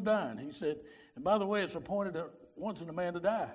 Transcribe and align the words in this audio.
was 0.00 0.04
dying. 0.04 0.38
He 0.38 0.52
said, 0.52 0.78
and 1.14 1.24
by 1.24 1.38
the 1.38 1.46
way, 1.46 1.62
it's 1.62 1.74
appointed 1.74 2.16
once 2.56 2.80
in 2.80 2.88
a 2.88 2.92
man 2.92 3.14
to 3.14 3.20
die. 3.20 3.50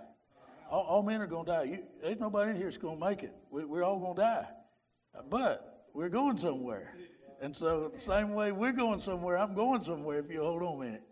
All, 0.69 0.83
all 0.83 1.03
men 1.03 1.21
are 1.21 1.27
going 1.27 1.45
to 1.45 1.51
die. 1.51 1.63
You, 1.63 1.79
there's 2.01 2.19
nobody 2.19 2.51
in 2.51 2.57
here 2.57 2.65
that's 2.65 2.77
going 2.77 2.99
to 2.99 3.05
make 3.05 3.23
it. 3.23 3.35
We, 3.51 3.65
we're 3.65 3.83
all 3.83 3.99
going 3.99 4.15
to 4.15 4.21
die. 4.21 4.47
But 5.29 5.87
we're 5.93 6.09
going 6.09 6.37
somewhere. 6.37 6.93
And 7.41 7.55
so, 7.55 7.91
the 7.93 7.99
same 7.99 8.33
way 8.33 8.51
we're 8.51 8.71
going 8.71 9.01
somewhere, 9.01 9.37
I'm 9.37 9.53
going 9.53 9.83
somewhere 9.83 10.19
if 10.19 10.31
you 10.31 10.41
hold 10.41 10.63
on 10.63 10.77
a 10.77 10.85
minute. 10.85 11.03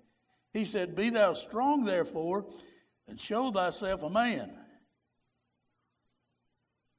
He 0.53 0.65
said, 0.65 0.95
Be 0.95 1.09
thou 1.09 1.33
strong, 1.33 1.83
therefore, 1.83 2.45
and 3.07 3.19
show 3.19 3.51
thyself 3.51 4.03
a 4.03 4.09
man. 4.09 4.51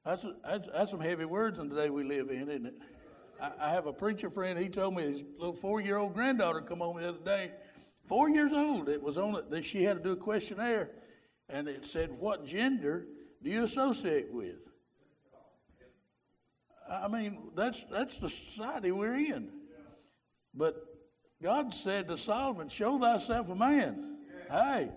That's, 0.05 0.27
that's, 0.45 0.69
that's 0.69 0.91
some 0.91 1.01
heavy 1.01 1.25
words 1.25 1.59
in 1.59 1.69
the 1.69 1.75
day 1.75 1.89
we 1.89 2.05
live 2.05 2.31
in, 2.31 2.49
isn't 2.49 2.67
it? 2.67 2.75
I, 3.41 3.53
I 3.59 3.71
have 3.71 3.87
a 3.87 3.93
preacher 3.93 4.29
friend, 4.29 4.59
he 4.59 4.69
told 4.69 4.95
me 4.95 5.03
his 5.03 5.25
little 5.39 5.55
four 5.55 5.81
year 5.81 5.97
old 5.97 6.15
granddaughter 6.15 6.61
come 6.61 6.81
home 6.81 6.99
the 7.01 7.09
other 7.09 7.25
day, 7.25 7.53
four 8.09 8.29
years 8.29 8.53
old. 8.53 8.89
It 8.89 9.03
was 9.03 9.19
on 9.19 9.43
it, 9.53 9.65
she 9.65 9.85
had 9.85 9.99
to 9.99 10.03
do 10.03 10.13
a 10.13 10.17
questionnaire, 10.17 10.91
and 11.49 11.69
it 11.69 11.85
said, 11.85 12.11
What 12.13 12.47
gender 12.47 13.07
do 13.43 13.51
you 13.51 13.65
associate 13.65 14.33
with? 14.33 14.69
I 16.91 17.09
mean, 17.09 17.39
that's, 17.55 17.85
that's 17.85 18.19
the 18.19 18.29
society 18.29 18.93
we're 18.93 19.15
in. 19.15 19.51
But 20.55 20.85
God 21.43 21.75
said 21.75 22.09
to 22.09 22.19
Solomon, 22.19 22.69
Show 22.69 22.99
thyself 22.99 23.49
a 23.49 23.55
man. 23.55 24.19
Hey, 24.51 24.91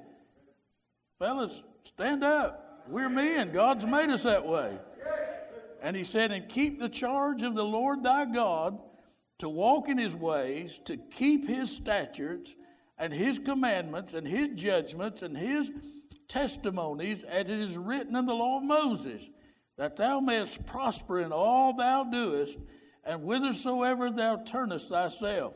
fellas, 1.19 1.61
stand 1.83 2.23
up. 2.23 2.83
We're 2.87 3.09
men. 3.09 3.51
God's 3.51 3.85
made 3.85 4.09
us 4.09 4.23
that 4.23 4.45
way. 4.45 4.77
And 5.81 5.95
he 5.95 6.03
said, 6.03 6.31
And 6.31 6.47
keep 6.47 6.79
the 6.79 6.89
charge 6.89 7.43
of 7.43 7.55
the 7.55 7.65
Lord 7.65 8.03
thy 8.03 8.25
God 8.25 8.79
to 9.39 9.49
walk 9.49 9.89
in 9.89 9.97
his 9.97 10.15
ways, 10.15 10.79
to 10.85 10.97
keep 10.97 11.47
his 11.47 11.71
statutes 11.71 12.55
and 12.97 13.13
his 13.13 13.39
commandments 13.39 14.13
and 14.13 14.27
his 14.27 14.49
judgments 14.49 15.21
and 15.21 15.37
his 15.37 15.71
testimonies 16.27 17.23
as 17.23 17.49
it 17.49 17.59
is 17.59 17.77
written 17.77 18.15
in 18.15 18.25
the 18.25 18.33
law 18.33 18.57
of 18.57 18.63
Moses 18.63 19.29
that 19.77 19.95
thou 19.95 20.19
mayest 20.19 20.65
prosper 20.65 21.19
in 21.19 21.31
all 21.31 21.73
thou 21.73 22.03
doest, 22.03 22.57
and 23.03 23.21
whithersoever 23.21 24.09
thou 24.09 24.37
turnest 24.37 24.89
thyself, 24.89 25.53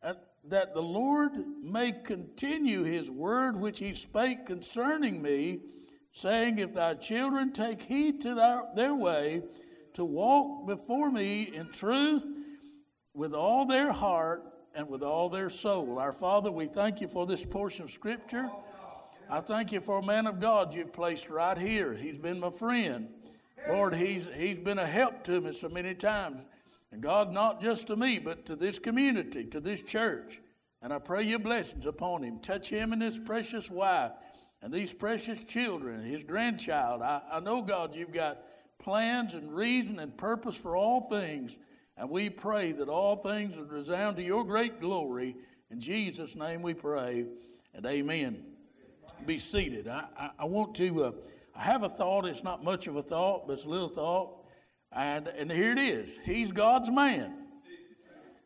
and 0.00 0.16
that 0.44 0.74
the 0.74 0.82
Lord 0.82 1.32
may 1.62 1.92
continue 1.92 2.84
his 2.84 3.10
word 3.10 3.56
which 3.56 3.80
he 3.80 3.94
spake 3.94 4.46
concerning 4.46 5.20
me, 5.20 5.60
saying, 6.12 6.58
If 6.58 6.74
thy 6.74 6.94
children 6.94 7.52
take 7.52 7.82
heed 7.82 8.20
to 8.22 8.34
their, 8.34 8.62
their 8.74 8.94
way, 8.94 9.42
to 9.94 10.04
walk 10.04 10.66
before 10.66 11.10
me 11.10 11.42
in 11.42 11.70
truth 11.72 12.26
with 13.12 13.34
all 13.34 13.66
their 13.66 13.92
heart 13.92 14.44
and 14.78 14.88
with 14.88 15.02
all 15.02 15.28
their 15.28 15.50
soul. 15.50 15.98
Our 15.98 16.12
Father, 16.12 16.52
we 16.52 16.66
thank 16.66 17.00
you 17.00 17.08
for 17.08 17.26
this 17.26 17.44
portion 17.44 17.82
of 17.82 17.90
Scripture. 17.90 18.48
I 19.28 19.40
thank 19.40 19.72
you 19.72 19.80
for 19.80 19.98
a 19.98 20.02
man 20.02 20.28
of 20.28 20.38
God 20.38 20.72
you've 20.72 20.92
placed 20.92 21.28
right 21.28 21.58
here. 21.58 21.92
He's 21.94 22.16
been 22.16 22.38
my 22.38 22.50
friend. 22.50 23.08
Lord, 23.68 23.96
he's, 23.96 24.28
he's 24.36 24.56
been 24.56 24.78
a 24.78 24.86
help 24.86 25.24
to 25.24 25.40
me 25.40 25.52
so 25.52 25.68
many 25.68 25.94
times. 25.94 26.42
And 26.92 27.02
God, 27.02 27.32
not 27.32 27.60
just 27.60 27.88
to 27.88 27.96
me, 27.96 28.20
but 28.20 28.46
to 28.46 28.54
this 28.54 28.78
community, 28.78 29.44
to 29.46 29.58
this 29.58 29.82
church. 29.82 30.40
And 30.80 30.92
I 30.92 31.00
pray 31.00 31.24
your 31.24 31.40
blessings 31.40 31.84
upon 31.84 32.22
him. 32.22 32.38
Touch 32.38 32.70
him 32.70 32.92
and 32.92 33.02
his 33.02 33.18
precious 33.18 33.68
wife 33.68 34.12
and 34.62 34.72
these 34.72 34.94
precious 34.94 35.42
children, 35.42 36.02
his 36.02 36.22
grandchild. 36.22 37.02
I, 37.02 37.20
I 37.32 37.40
know, 37.40 37.62
God, 37.62 37.96
you've 37.96 38.12
got 38.12 38.44
plans 38.78 39.34
and 39.34 39.52
reason 39.52 39.98
and 39.98 40.16
purpose 40.16 40.54
for 40.54 40.76
all 40.76 41.08
things. 41.08 41.56
And 41.98 42.08
we 42.08 42.30
pray 42.30 42.70
that 42.72 42.88
all 42.88 43.16
things 43.16 43.56
would 43.56 43.72
resound 43.72 44.16
to 44.16 44.22
your 44.22 44.44
great 44.44 44.80
glory. 44.80 45.36
In 45.70 45.80
Jesus' 45.80 46.36
name 46.36 46.62
we 46.62 46.72
pray. 46.72 47.26
And 47.74 47.84
amen. 47.84 48.44
Be 49.26 49.38
seated. 49.38 49.88
I, 49.88 50.04
I, 50.16 50.30
I 50.38 50.44
want 50.44 50.76
to. 50.76 51.04
Uh, 51.04 51.12
I 51.56 51.62
have 51.62 51.82
a 51.82 51.88
thought. 51.88 52.24
It's 52.24 52.44
not 52.44 52.62
much 52.62 52.86
of 52.86 52.94
a 52.94 53.02
thought, 53.02 53.48
but 53.48 53.54
it's 53.54 53.64
a 53.64 53.68
little 53.68 53.88
thought. 53.88 54.44
And, 54.92 55.26
and 55.26 55.50
here 55.50 55.72
it 55.72 55.78
is. 55.78 56.18
He's 56.24 56.52
God's 56.52 56.88
man. 56.88 57.34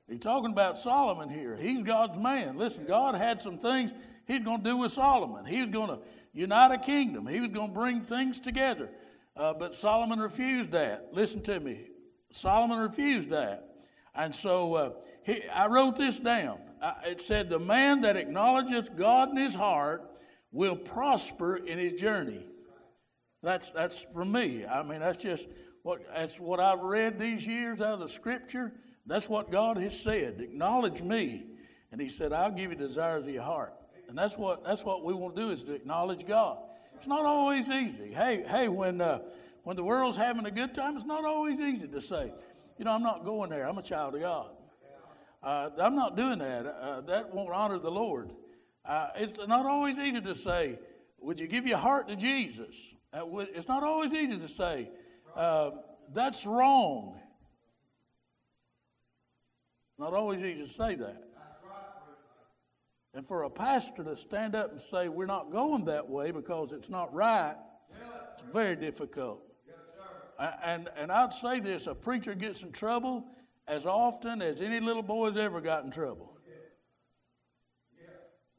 He's 0.09 0.21
talking 0.21 0.51
about 0.51 0.79
Solomon 0.79 1.29
here. 1.29 1.55
He's 1.55 1.83
God's 1.83 2.19
man. 2.19 2.57
Listen, 2.57 2.85
God 2.87 3.15
had 3.15 3.43
some 3.43 3.59
things 3.59 3.93
he's 4.27 4.41
going 4.41 4.63
to 4.63 4.71
do 4.71 4.77
with 4.79 4.93
Solomon. 4.93 5.45
He 5.45 5.61
was 5.61 5.71
going 5.71 5.89
to 5.89 6.01
unite 6.33 6.73
a 6.73 6.79
kingdom, 6.79 7.27
he 7.27 7.41
was 7.41 7.51
going 7.51 7.69
to 7.69 7.75
bring 7.75 8.01
things 8.01 8.41
together. 8.41 8.89
Uh, 9.37 9.55
but 9.55 9.75
Solomon 9.75 10.19
refused 10.19 10.73
that. 10.73 11.11
Listen 11.13 11.43
to 11.43 11.61
me. 11.61 11.87
Solomon 12.33 12.79
refused 12.79 13.31
that. 13.31 13.69
And 14.15 14.35
so 14.35 14.75
uh, 14.75 14.91
he, 15.23 15.49
I 15.49 15.69
wrote 15.69 15.97
this 15.97 16.19
down. 16.19 16.59
I, 16.83 16.95
it 17.07 17.23
said, 17.23 17.49
The 17.49 17.59
man 17.59 18.01
that 18.03 18.17
acknowledges 18.17 18.89
God 18.89 19.31
in 19.31 19.37
his 19.37 19.55
heart 19.55 20.11
will 20.51 20.77
prosper 20.77 21.57
in 21.57 21.79
his 21.79 21.95
journey. 21.95 22.45
That's 23.43 23.71
that's 23.71 24.07
from 24.15 24.33
me. 24.33 24.65
I 24.67 24.83
mean, 24.83 25.01
that's 25.01 25.21
just 25.21 25.47
what 25.83 26.03
that's 26.15 26.39
what 26.39 26.61
I've 26.61 26.81
read 26.81 27.19
these 27.19 27.47
years 27.47 27.81
out 27.81 27.95
of 27.95 28.01
the 28.01 28.09
Scripture. 28.09 28.73
That's 29.05 29.29
what 29.29 29.51
God 29.51 29.79
has 29.79 29.99
said. 29.99 30.41
Acknowledge 30.41 31.03
me, 31.03 31.47
and 31.91 32.01
He 32.01 32.09
said, 32.09 32.33
"I'll 32.33 32.53
give 32.53 32.71
you 32.71 32.77
desires 32.77 33.27
of 33.27 33.35
your 33.35 33.43
heart." 33.43 33.75
And 34.09 34.17
that's 34.17 34.39
what 34.39 34.65
that's 34.65 34.85
what 34.85 35.05
we 35.05 35.13
want 35.13 35.35
to 35.35 35.43
do 35.43 35.51
is 35.51 35.65
to 35.65 35.73
acknowledge 35.73 36.25
God. 36.25 36.59
It's 36.95 37.09
not 37.09 37.25
always 37.25 37.69
easy. 37.69 38.13
Hey, 38.13 38.45
hey, 38.47 38.69
when 38.69 39.01
uh, 39.01 39.23
when 39.65 39.77
the 39.77 39.85
world's 39.85 40.17
having 40.17 40.45
a 40.47 40.51
good 40.51 40.75
time, 40.75 40.97
it's 40.97 41.07
not 41.07 41.25
always 41.25 41.61
easy 41.61 41.87
to 41.89 42.01
say, 42.01 42.33
you 42.79 42.85
know, 42.85 42.91
I'm 42.91 43.03
not 43.03 43.25
going 43.25 43.51
there. 43.51 43.69
I'm 43.69 43.79
a 43.79 43.83
child 43.83 44.15
of 44.15 44.21
God. 44.21 44.51
Uh, 45.43 45.71
I'm 45.79 45.97
not 45.97 46.17
doing 46.17 46.39
that. 46.39 46.67
Uh, 46.67 47.01
that 47.03 47.35
won't 47.35 47.51
honor 47.51 47.79
the 47.79 47.91
Lord. 47.91 48.31
Uh, 48.85 49.09
it's 49.17 49.39
not 49.47 49.67
always 49.67 49.99
easy 49.99 50.21
to 50.21 50.35
say, 50.35 50.79
would 51.21 51.39
you 51.39 51.47
give 51.47 51.67
your 51.67 51.79
heart 51.79 52.09
to 52.09 52.17
Jesus? 52.17 52.77
It's 53.13 53.69
not 53.69 53.83
always 53.83 54.13
easy 54.13 54.39
to 54.39 54.49
say, 54.49 54.91
uh, 55.37 55.71
that's 56.13 56.47
wrong. 56.47 57.19
Not 59.99 60.15
always 60.15 60.43
easy 60.43 60.65
to 60.65 60.71
say 60.71 60.95
that. 60.97 61.23
And 63.15 63.27
for 63.27 63.43
a 63.43 63.51
pastor 63.51 64.03
to 64.05 64.17
stand 64.17 64.55
up 64.55 64.73
and 64.73 64.81
say, 64.81 65.09
we're 65.09 65.27
not 65.27 65.53
going 65.53 65.85
that 65.85 66.09
way 66.09 66.31
because 66.31 66.73
it's 66.73 66.89
not 66.89 67.13
right, 67.15 67.57
it's 68.35 68.43
very 68.53 68.75
difficult. 68.75 69.52
And, 70.65 70.89
and 70.97 71.13
I'd 71.13 71.33
say 71.33 71.61
this 71.61 71.87
a 71.87 71.95
preacher 71.95 72.35
gets 72.35 72.63
in 72.63 72.73
trouble 72.73 73.27
as 73.69 73.87
often 73.87 74.43
as 74.43 74.61
any 74.61 74.81
little 74.81 75.03
boy's 75.03 75.37
ever 75.37 75.61
got 75.61 75.85
in 75.85 75.91
trouble. 75.91 76.37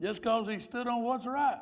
Just 0.00 0.22
because 0.22 0.48
he 0.48 0.58
stood 0.58 0.88
on 0.88 1.02
what's 1.02 1.26
right. 1.26 1.60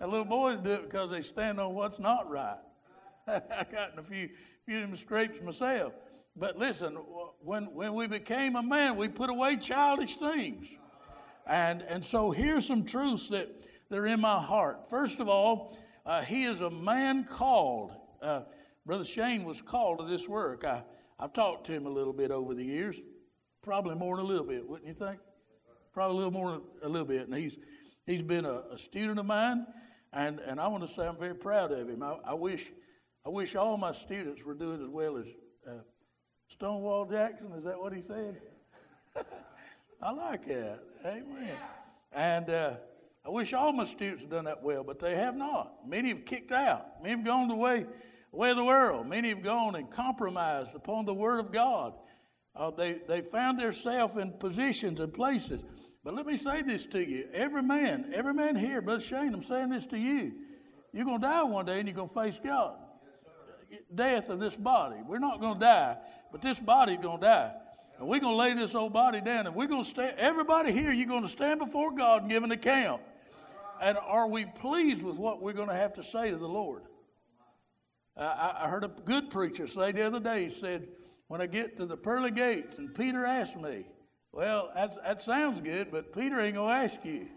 And 0.00 0.10
little 0.10 0.26
boys 0.26 0.58
do 0.62 0.72
it 0.72 0.90
because 0.90 1.10
they 1.10 1.22
stand 1.22 1.58
on 1.58 1.74
what's 1.74 1.98
not 1.98 2.28
right. 2.30 2.58
I 3.26 3.66
got 3.70 3.92
in 3.92 3.98
a 3.98 4.02
few, 4.02 4.28
few 4.66 4.94
scrapes 4.96 5.40
myself. 5.42 5.94
But 6.36 6.58
listen, 6.58 6.94
when, 7.40 7.72
when 7.72 7.94
we 7.94 8.06
became 8.06 8.56
a 8.56 8.62
man, 8.62 8.96
we 8.96 9.08
put 9.08 9.30
away 9.30 9.56
childish 9.56 10.16
things. 10.16 10.66
And, 11.46 11.82
and 11.82 12.04
so 12.04 12.30
here's 12.30 12.66
some 12.66 12.84
truths 12.84 13.28
that, 13.28 13.66
that 13.88 13.98
are 13.98 14.06
in 14.06 14.20
my 14.20 14.40
heart. 14.40 14.88
First 14.90 15.20
of 15.20 15.28
all, 15.28 15.76
uh, 16.04 16.22
he 16.22 16.44
is 16.44 16.60
a 16.60 16.70
man 16.70 17.24
called. 17.24 17.92
Uh, 18.20 18.42
Brother 18.86 19.04
Shane 19.04 19.44
was 19.44 19.62
called 19.62 19.98
to 19.98 20.04
this 20.04 20.28
work. 20.28 20.64
I, 20.64 20.82
I've 21.18 21.32
talked 21.32 21.66
to 21.66 21.72
him 21.72 21.86
a 21.86 21.90
little 21.90 22.12
bit 22.12 22.30
over 22.30 22.54
the 22.54 22.64
years, 22.64 23.00
probably 23.62 23.94
more 23.94 24.16
than 24.16 24.26
a 24.26 24.28
little 24.28 24.46
bit, 24.46 24.68
wouldn't 24.68 24.86
you 24.86 24.94
think? 24.94 25.18
Probably 25.92 26.14
a 26.14 26.16
little 26.16 26.32
more 26.32 26.50
than 26.52 26.60
a 26.82 26.88
little 26.88 27.06
bit. 27.06 27.28
And 27.28 27.34
he's, 27.34 27.56
he's 28.06 28.22
been 28.22 28.44
a, 28.44 28.62
a 28.72 28.78
student 28.78 29.18
of 29.18 29.26
mine. 29.26 29.66
And, 30.12 30.38
and 30.40 30.60
I 30.60 30.68
want 30.68 30.86
to 30.86 30.92
say 30.92 31.06
I'm 31.06 31.16
very 31.16 31.34
proud 31.34 31.72
of 31.72 31.88
him. 31.88 32.02
I, 32.02 32.16
I 32.24 32.34
wish, 32.34 32.70
I 33.24 33.30
wish 33.30 33.56
all 33.56 33.76
my 33.76 33.92
students 33.92 34.44
were 34.44 34.54
doing 34.54 34.82
as 34.82 34.88
well 34.88 35.16
as 35.16 35.26
uh, 35.66 35.82
Stonewall 36.48 37.06
Jackson. 37.06 37.52
Is 37.52 37.64
that 37.64 37.80
what 37.80 37.92
he 37.92 38.02
said? 38.02 38.40
I 40.02 40.12
like 40.12 40.46
that. 40.46 40.80
Amen. 41.06 41.56
And 42.12 42.50
uh, 42.50 42.74
I 43.24 43.30
wish 43.30 43.54
all 43.54 43.72
my 43.72 43.84
students 43.84 44.22
had 44.22 44.30
done 44.30 44.44
that 44.44 44.62
well, 44.62 44.84
but 44.84 44.98
they 44.98 45.16
have 45.16 45.36
not. 45.36 45.88
Many 45.88 46.10
have 46.10 46.26
kicked 46.26 46.52
out. 46.52 47.02
Many 47.02 47.16
have 47.16 47.24
gone 47.24 47.48
the 47.48 47.54
way, 47.54 47.86
way 48.34 48.50
of 48.50 48.56
the 48.56 48.64
world. 48.64 49.06
Many 49.06 49.30
have 49.30 49.42
gone 49.42 49.74
and 49.74 49.90
compromised 49.90 50.74
upon 50.74 51.04
the 51.04 51.14
Word 51.14 51.40
of 51.40 51.52
God. 51.52 51.94
Uh, 52.56 52.70
they, 52.70 53.00
they 53.08 53.20
found 53.20 53.58
themselves 53.58 54.16
in 54.16 54.32
positions 54.32 55.00
and 55.00 55.12
places 55.12 55.62
but 56.04 56.14
let 56.14 56.26
me 56.26 56.36
say 56.36 56.60
this 56.60 56.84
to 56.86 57.02
you. 57.02 57.26
Every 57.32 57.62
man, 57.62 58.12
every 58.14 58.34
man 58.34 58.56
here, 58.56 58.82
Brother 58.82 59.00
Shane, 59.00 59.32
I'm 59.32 59.42
saying 59.42 59.70
this 59.70 59.86
to 59.86 59.98
you. 59.98 60.34
You're 60.92 61.06
going 61.06 61.20
to 61.20 61.26
die 61.26 61.42
one 61.42 61.64
day 61.64 61.78
and 61.78 61.88
you're 61.88 61.96
going 61.96 62.08
to 62.08 62.14
face 62.14 62.38
God. 62.44 62.76
Death 63.92 64.28
of 64.28 64.38
this 64.38 64.54
body. 64.54 64.98
We're 65.04 65.18
not 65.18 65.40
going 65.40 65.54
to 65.54 65.60
die, 65.60 65.96
but 66.30 66.42
this 66.42 66.60
body's 66.60 66.98
going 66.98 67.20
to 67.20 67.26
die. 67.26 67.52
And 67.98 68.06
we're 68.06 68.20
going 68.20 68.34
to 68.34 68.38
lay 68.38 68.52
this 68.52 68.74
old 68.74 68.92
body 68.92 69.20
down 69.22 69.46
and 69.46 69.56
we're 69.56 69.66
going 69.66 69.82
to 69.82 69.88
stand. 69.88 70.16
Everybody 70.18 70.72
here, 70.72 70.92
you're 70.92 71.08
going 71.08 71.22
to 71.22 71.28
stand 71.28 71.58
before 71.58 71.92
God 71.92 72.22
and 72.22 72.30
give 72.30 72.44
an 72.44 72.52
account. 72.52 73.00
And 73.80 73.96
are 73.98 74.28
we 74.28 74.44
pleased 74.44 75.02
with 75.02 75.16
what 75.16 75.40
we're 75.40 75.54
going 75.54 75.68
to 75.68 75.74
have 75.74 75.94
to 75.94 76.02
say 76.02 76.30
to 76.30 76.36
the 76.36 76.48
Lord? 76.48 76.82
I, 78.16 78.62
I 78.62 78.68
heard 78.68 78.84
a 78.84 78.88
good 78.88 79.30
preacher 79.30 79.66
say 79.66 79.92
the 79.92 80.02
other 80.02 80.20
day, 80.20 80.44
he 80.44 80.50
said, 80.50 80.88
When 81.28 81.40
I 81.40 81.46
get 81.46 81.76
to 81.78 81.86
the 81.86 81.96
pearly 81.96 82.30
gates, 82.30 82.78
and 82.78 82.94
Peter 82.94 83.24
asked 83.24 83.56
me, 83.56 83.84
well, 84.34 84.72
that 84.74 85.22
sounds 85.22 85.60
good, 85.60 85.92
but 85.92 86.12
Peter 86.12 86.40
ain't 86.40 86.56
going 86.56 86.74
to 86.74 86.82
ask 86.82 87.04
you. 87.04 87.28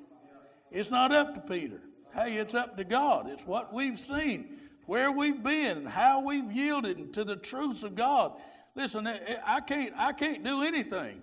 It's 0.71 0.89
not 0.89 1.12
up 1.12 1.35
to 1.35 1.41
Peter. 1.41 1.79
Hey, 2.12 2.38
it's 2.38 2.56
up 2.56 2.75
to 2.77 2.83
God. 2.83 3.29
It's 3.29 3.45
what 3.45 3.71
we've 3.71 4.00
seen, 4.00 4.57
where 4.88 5.12
we've 5.12 5.44
been, 5.44 5.77
and 5.77 5.88
how 5.88 6.21
we've 6.21 6.51
yielded 6.51 7.13
to 7.13 7.23
the 7.23 7.35
truths 7.35 7.83
of 7.83 7.94
God. 7.94 8.33
Listen, 8.73 9.06
eh, 9.06 9.19
eh, 9.27 9.35
I 9.45 9.59
can't, 9.62 9.94
I 9.95 10.12
can't 10.12 10.44
do 10.44 10.63
anything, 10.63 11.21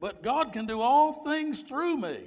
but 0.00 0.22
God 0.22 0.54
can 0.54 0.64
do 0.64 0.80
all 0.80 1.12
things 1.12 1.60
through 1.60 1.98
me. 1.98 2.20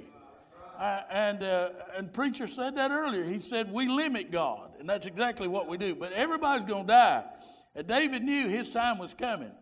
And 0.80 1.42
uh, 1.42 1.70
and 1.96 2.12
preacher 2.12 2.46
said 2.46 2.76
that 2.76 2.90
earlier. 2.90 3.24
He 3.24 3.40
said 3.40 3.72
we 3.72 3.86
limit 3.86 4.30
God, 4.30 4.72
and 4.78 4.88
that's 4.88 5.06
exactly 5.06 5.48
what 5.48 5.68
we 5.68 5.78
do. 5.78 5.94
But 5.94 6.12
everybody's 6.12 6.66
going 6.66 6.86
to 6.86 6.92
die. 6.92 7.24
And 7.74 7.86
David 7.86 8.22
knew 8.22 8.48
his 8.48 8.70
time 8.70 8.98
was 8.98 9.14
coming. 9.14 9.52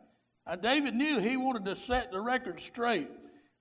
And 0.47 0.61
David 0.61 0.94
knew 0.94 1.20
he 1.20 1.37
wanted 1.37 1.64
to 1.67 1.76
set 1.76 2.11
the 2.11 2.20
record 2.20 2.61
straight 2.61 3.09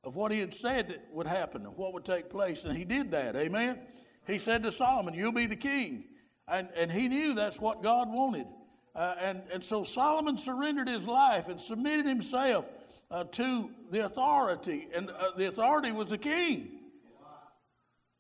of 0.04 0.16
what 0.16 0.32
he 0.32 0.40
had 0.40 0.54
said 0.54 0.90
that 0.90 1.06
would 1.12 1.28
happen 1.28 1.66
and 1.66 1.78
what 1.78 1.94
would 1.94 2.06
take 2.06 2.30
place. 2.30 2.64
And 2.64 2.76
he 2.76 2.84
did 2.84 3.12
that. 3.12 3.36
Amen. 3.36 3.80
He 4.26 4.40
said 4.40 4.64
to 4.64 4.72
Solomon, 4.72 5.14
You'll 5.14 5.32
be 5.32 5.46
the 5.46 5.56
king. 5.56 6.06
And, 6.48 6.70
and 6.76 6.92
he 6.92 7.08
knew 7.08 7.34
that's 7.34 7.60
what 7.60 7.84
God 7.84 8.10
wanted. 8.10 8.48
Uh, 8.94 9.16
and, 9.22 9.42
and 9.54 9.64
so 9.64 9.84
Solomon 9.84 10.38
surrendered 10.38 10.90
his 10.90 11.08
life 11.08 11.48
and 11.48 11.62
submitted 11.62 12.06
himself 12.06 12.66
uh, 13.10 13.24
to 13.26 13.70
the 13.90 14.06
authority. 14.06 14.90
And 14.94 15.10
uh, 15.12 15.32
the 15.38 15.48
authority 15.48 15.92
was 15.92 16.08
the 16.08 16.18
king. 16.18 16.81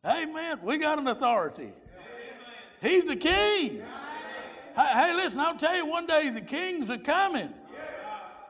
Amen. 0.05 0.59
We 0.63 0.77
got 0.77 0.97
an 0.97 1.07
authority. 1.07 1.71
He's 2.81 3.03
the 3.03 3.15
king. 3.15 3.83
Hey, 4.75 5.13
listen, 5.13 5.39
I'll 5.39 5.57
tell 5.57 5.75
you 5.75 5.85
one 5.85 6.07
day 6.07 6.29
the 6.29 6.41
kings 6.41 6.89
are 6.89 6.97
coming. 6.97 7.53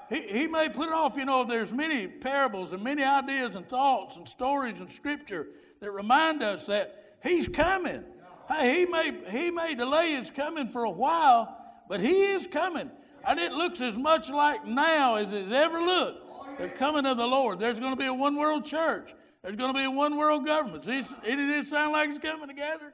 He, 0.09 0.21
he 0.21 0.47
may 0.47 0.69
put 0.69 0.89
it 0.89 0.93
off, 0.93 1.15
you 1.17 1.25
know, 1.25 1.43
there's 1.45 1.71
many 1.71 2.07
parables 2.07 2.73
and 2.73 2.83
many 2.83 3.03
ideas 3.03 3.55
and 3.55 3.67
thoughts 3.67 4.17
and 4.17 4.27
stories 4.27 4.79
and 4.79 4.91
Scripture 4.91 5.47
that 5.79 5.91
remind 5.91 6.43
us 6.43 6.65
that 6.65 7.15
he's 7.23 7.47
coming. 7.47 8.03
Hey, 8.47 8.79
he 8.79 8.85
may, 8.85 9.13
he 9.29 9.51
may 9.51 9.73
delay 9.73 10.11
his 10.11 10.29
coming 10.29 10.67
for 10.67 10.83
a 10.83 10.89
while, 10.89 11.57
but 11.87 12.01
he 12.01 12.23
is 12.23 12.45
coming. 12.45 12.91
And 13.25 13.39
it 13.39 13.51
looks 13.53 13.79
as 13.81 13.97
much 13.97 14.29
like 14.29 14.65
now 14.65 15.15
as 15.15 15.31
it's 15.31 15.51
ever 15.51 15.79
looked. 15.79 16.59
The 16.59 16.67
coming 16.69 17.05
of 17.05 17.17
the 17.17 17.27
Lord. 17.27 17.59
There's 17.59 17.79
going 17.79 17.93
to 17.93 17.99
be 17.99 18.07
a 18.07 18.13
one 18.13 18.35
world 18.35 18.65
church. 18.65 19.13
There's 19.43 19.55
going 19.55 19.73
to 19.73 19.77
be 19.77 19.85
a 19.85 19.91
one 19.91 20.17
world 20.17 20.45
government. 20.45 20.85
See, 20.85 20.99
it 20.99 21.15
didn't 21.23 21.65
sound 21.65 21.93
like 21.93 22.09
it's 22.09 22.19
coming 22.19 22.47
together. 22.47 22.93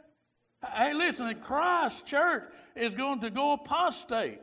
Hey, 0.74 0.94
listen, 0.94 1.34
Christ 1.44 2.06
church 2.06 2.46
is 2.76 2.96
going 2.96 3.20
to 3.20 3.30
go 3.30 3.54
apostate. 3.54 4.40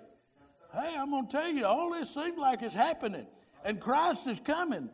Hey, 0.73 0.95
I'm 0.97 1.11
going 1.11 1.27
to 1.27 1.33
tell 1.33 1.49
you, 1.49 1.65
all 1.65 1.91
this 1.93 2.13
seems 2.13 2.37
like 2.37 2.63
it's 2.63 2.75
happening, 2.75 3.27
and 3.65 3.81
Christ 3.81 4.27
is 4.27 4.39
coming. 4.39 4.91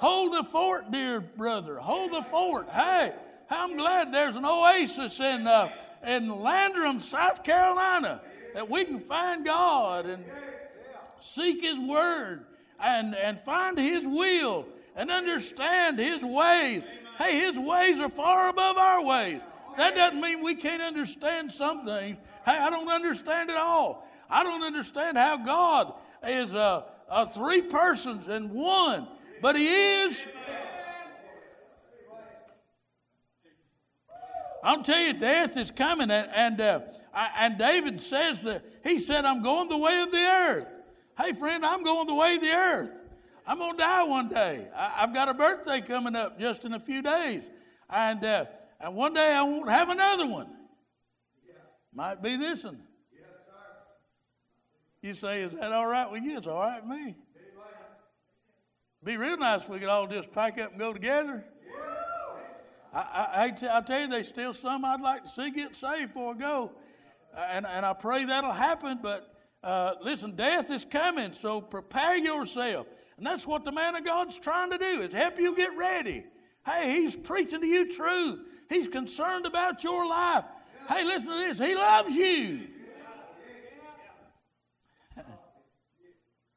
Hold 0.00 0.34
the 0.34 0.44
fort, 0.44 0.90
dear 0.90 1.20
brother. 1.20 1.76
Hold 1.76 2.12
the 2.12 2.22
fort. 2.22 2.68
Hey, 2.70 3.12
I'm 3.48 3.76
glad 3.76 4.12
there's 4.12 4.36
an 4.36 4.44
oasis 4.44 5.18
in, 5.18 5.46
uh, 5.46 5.70
in 6.06 6.28
Landrum, 6.28 7.00
South 7.00 7.42
Carolina, 7.42 8.20
that 8.54 8.68
we 8.68 8.84
can 8.84 8.98
find 8.98 9.44
God 9.44 10.06
and 10.06 10.24
seek 11.20 11.62
His 11.62 11.78
Word 11.78 12.44
and, 12.78 13.14
and 13.14 13.40
find 13.40 13.78
His 13.78 14.06
will 14.06 14.66
and 14.96 15.10
understand 15.10 15.98
His 15.98 16.24
ways. 16.24 16.82
Hey, 17.18 17.38
His 17.40 17.58
ways 17.58 18.00
are 18.00 18.08
far 18.08 18.48
above 18.48 18.76
our 18.76 19.04
ways. 19.04 19.40
That 19.76 19.94
doesn't 19.94 20.20
mean 20.20 20.42
we 20.42 20.54
can't 20.54 20.82
understand 20.82 21.52
some 21.52 21.84
things. 21.84 22.16
Hey, 22.44 22.52
I 22.52 22.70
don't 22.70 22.88
understand 22.88 23.50
it 23.50 23.56
all. 23.56 24.06
I 24.28 24.42
don't 24.42 24.62
understand 24.62 25.16
how 25.16 25.36
God 25.36 25.94
is 26.26 26.54
uh, 26.54 26.82
three 27.32 27.62
persons 27.62 28.28
in 28.28 28.50
one, 28.50 29.08
but 29.40 29.56
He 29.56 29.66
is. 29.66 30.24
I'll 34.62 34.82
tell 34.82 35.00
you, 35.00 35.14
death 35.14 35.56
is 35.56 35.70
coming, 35.70 36.10
and 36.10 36.28
and, 36.34 36.60
uh, 36.60 36.80
I, 37.14 37.30
and 37.40 37.58
David 37.58 38.00
says 38.00 38.42
that 38.42 38.62
he 38.84 38.98
said, 38.98 39.24
"I'm 39.24 39.42
going 39.42 39.68
the 39.68 39.78
way 39.78 40.02
of 40.02 40.12
the 40.12 40.18
earth." 40.18 40.76
Hey, 41.18 41.32
friend, 41.32 41.64
I'm 41.64 41.82
going 41.82 42.06
the 42.06 42.14
way 42.14 42.36
of 42.36 42.42
the 42.42 42.52
earth. 42.52 42.96
I'm 43.46 43.58
going 43.58 43.72
to 43.72 43.78
die 43.78 44.04
one 44.04 44.28
day. 44.28 44.66
I, 44.74 44.88
have 45.00 45.14
got 45.14 45.28
a 45.28 45.34
birthday 45.34 45.80
coming 45.80 46.14
up 46.14 46.38
just 46.38 46.64
in 46.64 46.74
a 46.74 46.80
few 46.80 47.02
days. 47.02 47.42
And, 47.88 48.24
uh, 48.24 48.44
and 48.80 48.94
one 48.94 49.14
day 49.14 49.32
I 49.32 49.42
won't 49.42 49.68
have 49.68 49.88
another 49.88 50.26
one. 50.26 50.48
Might 51.92 52.22
be 52.22 52.36
this 52.36 52.64
one. 52.64 52.82
You 55.02 55.14
say, 55.14 55.42
is 55.42 55.52
that 55.54 55.72
all 55.72 55.86
right 55.86 56.10
with 56.10 56.22
you? 56.22 56.36
It's 56.36 56.46
all 56.46 56.60
right 56.60 56.84
with 56.86 56.96
me. 56.96 57.16
Be 59.02 59.16
real 59.16 59.38
nice 59.38 59.62
if 59.62 59.70
we 59.70 59.78
could 59.78 59.88
all 59.88 60.06
just 60.06 60.30
pack 60.30 60.58
up 60.58 60.72
and 60.72 60.78
go 60.78 60.92
together. 60.92 61.42
I, 62.92 62.98
I, 62.98 63.44
I, 63.44 63.50
t- 63.50 63.68
I 63.70 63.80
tell 63.80 64.00
you, 64.00 64.08
there's 64.08 64.28
still 64.28 64.52
some 64.52 64.84
I'd 64.84 65.00
like 65.00 65.24
to 65.24 65.28
see 65.30 65.50
get 65.50 65.74
saved 65.74 66.08
before 66.08 66.34
I 66.34 66.38
go. 66.38 66.72
And, 67.36 67.66
and 67.66 67.86
I 67.86 67.94
pray 67.94 68.26
that'll 68.26 68.52
happen. 68.52 68.98
But 69.02 69.34
uh, 69.62 69.94
listen, 70.02 70.36
death 70.36 70.70
is 70.70 70.84
coming, 70.84 71.32
so 71.32 71.62
prepare 71.62 72.16
yourself. 72.16 72.86
And 73.20 73.26
that's 73.26 73.46
what 73.46 73.64
the 73.64 73.72
man 73.72 73.94
of 73.96 74.02
God's 74.02 74.38
trying 74.38 74.70
to 74.70 74.78
do 74.78 75.02
is 75.02 75.12
help 75.12 75.38
you 75.38 75.54
get 75.54 75.76
ready. 75.76 76.24
Hey, 76.64 77.02
he's 77.02 77.14
preaching 77.14 77.60
to 77.60 77.66
you 77.66 77.86
truth. 77.86 78.40
He's 78.70 78.88
concerned 78.88 79.44
about 79.44 79.84
your 79.84 80.08
life. 80.08 80.44
Hey, 80.88 81.04
listen 81.04 81.28
to 81.28 81.36
this. 81.36 81.58
He 81.58 81.74
loves 81.74 82.16
you. 82.16 82.60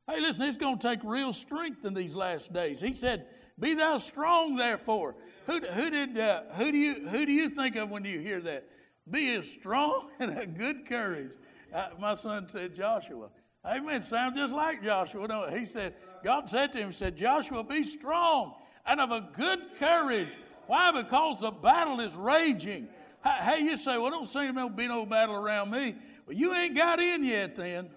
Hey, 0.09 0.21
listen, 0.21 0.43
it's 0.43 0.55
going 0.55 0.77
to 0.79 0.87
take 0.87 1.01
real 1.03 1.33
strength 1.33 1.83
in 1.83 1.93
these 1.93 2.15
last 2.15 2.53
days. 2.53 2.79
He 2.79 2.93
said, 2.93 3.25
"Be 3.59 3.73
thou 3.73 3.97
strong, 3.97 4.55
therefore." 4.55 5.15
Who, 5.47 5.59
who 5.59 5.89
did 5.91 6.17
uh, 6.17 6.43
who 6.53 6.71
do 6.71 6.77
you 6.77 6.93
who 7.09 7.25
do 7.25 7.33
you 7.33 7.49
think 7.49 7.75
of 7.75 7.89
when 7.89 8.05
you 8.05 8.19
hear 8.21 8.39
that? 8.39 8.69
Be 9.11 9.35
as 9.35 9.49
strong 9.49 10.11
and 10.19 10.39
a 10.39 10.45
good 10.45 10.87
courage. 10.87 11.33
Uh, 11.73 11.89
my 11.99 12.15
son 12.15 12.47
said 12.47 12.73
Joshua. 12.73 13.29
Amen. 13.65 14.03
Sounds 14.03 14.35
just 14.35 14.53
like 14.53 14.83
Joshua. 14.83 15.27
No, 15.27 15.47
he 15.47 15.65
said, 15.65 15.93
God 16.23 16.49
said 16.49 16.71
to 16.73 16.79
him, 16.79 16.87
he 16.87 16.93
said, 16.93 17.15
Joshua, 17.15 17.63
be 17.63 17.83
strong 17.83 18.55
and 18.85 18.99
of 18.99 19.11
a 19.11 19.29
good 19.35 19.59
courage. 19.79 20.29
Why? 20.67 20.91
Because 20.91 21.41
the 21.41 21.51
battle 21.51 21.99
is 21.99 22.15
raging. 22.15 22.87
Hey, 23.23 23.61
you 23.61 23.77
say, 23.77 23.97
well, 23.97 24.11
don't 24.11 24.27
seem 24.27 24.53
to 24.55 24.69
be 24.69 24.87
no 24.87 25.05
battle 25.05 25.35
around 25.35 25.71
me. 25.71 25.95
Well, 26.27 26.35
you 26.35 26.53
ain't 26.53 26.75
got 26.75 26.99
in 26.99 27.23
yet 27.23 27.55
then. 27.55 27.89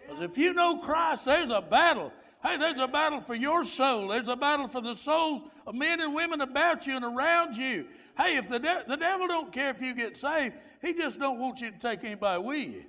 Because 0.00 0.22
if 0.22 0.38
you 0.38 0.54
know 0.54 0.78
Christ, 0.78 1.26
there's 1.26 1.50
a 1.50 1.60
battle. 1.60 2.12
Hey, 2.42 2.56
there's 2.58 2.78
a 2.78 2.88
battle 2.88 3.20
for 3.20 3.34
your 3.34 3.64
soul. 3.64 4.08
There's 4.08 4.28
a 4.28 4.36
battle 4.36 4.68
for 4.68 4.80
the 4.80 4.94
souls 4.96 5.50
of 5.66 5.74
men 5.74 6.00
and 6.00 6.14
women 6.14 6.40
about 6.42 6.86
you 6.86 6.96
and 6.96 7.04
around 7.04 7.56
you. 7.56 7.86
Hey, 8.16 8.36
if 8.36 8.48
the, 8.48 8.58
de- 8.58 8.84
the 8.86 8.96
devil 8.96 9.26
don't 9.26 9.52
care 9.52 9.70
if 9.70 9.80
you 9.80 9.94
get 9.94 10.16
saved, 10.16 10.54
he 10.80 10.92
just 10.92 11.18
don't 11.18 11.38
want 11.38 11.60
you 11.60 11.70
to 11.70 11.78
take 11.78 12.04
anybody 12.04 12.42
with 12.42 12.68
you. 12.68 12.84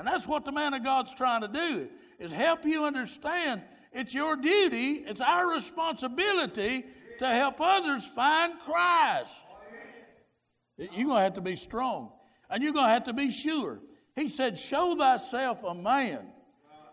And 0.00 0.08
that's 0.08 0.26
what 0.26 0.46
the 0.46 0.52
man 0.52 0.72
of 0.72 0.82
God's 0.82 1.12
trying 1.12 1.42
to 1.42 1.48
do 1.48 1.86
is 2.18 2.32
help 2.32 2.64
you 2.64 2.86
understand 2.86 3.60
it's 3.92 4.14
your 4.14 4.34
duty, 4.34 5.04
it's 5.06 5.20
our 5.20 5.52
responsibility 5.54 6.86
to 7.18 7.26
help 7.26 7.56
others 7.60 8.06
find 8.06 8.54
Christ. 8.60 9.34
You're 10.78 10.88
going 10.88 11.18
to 11.18 11.22
have 11.22 11.34
to 11.34 11.42
be 11.42 11.54
strong. 11.54 12.12
And 12.48 12.62
you're 12.62 12.72
going 12.72 12.86
to 12.86 12.92
have 12.92 13.04
to 13.04 13.12
be 13.12 13.30
sure. 13.30 13.78
He 14.16 14.30
said, 14.30 14.56
Show 14.56 14.96
thyself 14.96 15.62
a 15.64 15.74
man. 15.74 16.28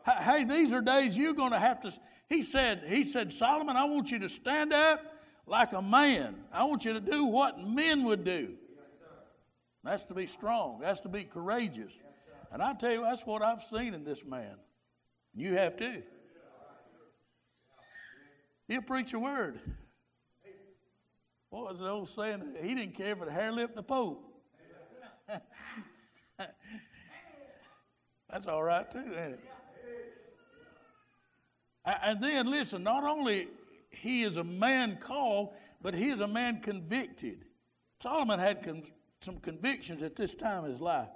Hey, 0.05 0.43
these 0.43 0.73
are 0.73 0.81
days 0.81 1.17
you're 1.17 1.31
going 1.31 1.53
to 1.53 1.59
have 1.59 1.79
to. 1.83 1.93
He 2.27 2.43
said, 2.43 2.83
He 2.87 3.05
said, 3.05 3.31
Solomon, 3.31 3.77
I 3.77 3.85
want 3.85 4.11
you 4.11 4.19
to 4.19 4.27
stand 4.27 4.73
up 4.73 4.99
like 5.45 5.71
a 5.71 5.81
man. 5.81 6.35
I 6.51 6.65
want 6.65 6.83
you 6.83 6.91
to 6.91 6.99
do 6.99 7.23
what 7.23 7.65
men 7.65 8.03
would 8.03 8.25
do. 8.25 8.55
That's 9.85 10.03
to 10.05 10.13
be 10.13 10.25
strong. 10.25 10.79
That's 10.81 10.99
to 11.01 11.09
be 11.09 11.23
courageous. 11.23 11.97
And 12.51 12.61
I 12.61 12.73
tell 12.73 12.91
you, 12.91 13.01
that's 13.01 13.25
what 13.25 13.41
I've 13.41 13.61
seen 13.61 13.93
in 13.93 14.03
this 14.03 14.23
man. 14.25 14.55
You 15.35 15.55
have 15.55 15.77
too. 15.77 16.03
He'll 18.67 18.81
preach 18.81 19.13
a 19.13 19.19
word. 19.19 19.59
What 21.49 21.71
was 21.71 21.79
the 21.79 21.89
old 21.89 22.09
saying? 22.09 22.55
He 22.61 22.75
didn't 22.75 22.95
care 22.95 23.15
for 23.15 23.25
the 23.25 23.31
hair 23.31 23.51
lip 23.51 23.69
and 23.69 23.77
the 23.77 23.83
Pope. 23.83 24.23
That's 28.29 28.47
all 28.47 28.63
right 28.63 28.89
too, 28.91 28.99
ain't 28.99 29.33
it? 29.33 29.39
And 31.85 32.21
then 32.21 32.51
listen, 32.51 32.83
not 32.83 33.05
only 33.05 33.47
he 33.89 34.23
is 34.23 34.35
a 34.35 34.43
man 34.43 34.97
called, 35.01 35.53
but 35.81 35.95
he 35.95 36.09
is 36.09 36.19
a 36.19 36.27
man 36.27 36.59
convicted. 36.61 37.45
Solomon 38.01 38.39
had 38.39 38.63
con- 38.63 38.83
some 39.21 39.37
convictions 39.37 40.01
at 40.01 40.15
this 40.15 40.35
time 40.35 40.65
in 40.65 40.71
his 40.71 40.81
life. 40.81 41.07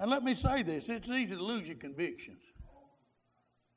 And 0.00 0.10
let 0.10 0.24
me 0.24 0.34
say 0.34 0.62
this 0.62 0.88
it's 0.88 1.08
easy 1.10 1.36
to 1.36 1.42
lose 1.42 1.68
your 1.68 1.76
convictions. 1.76 2.42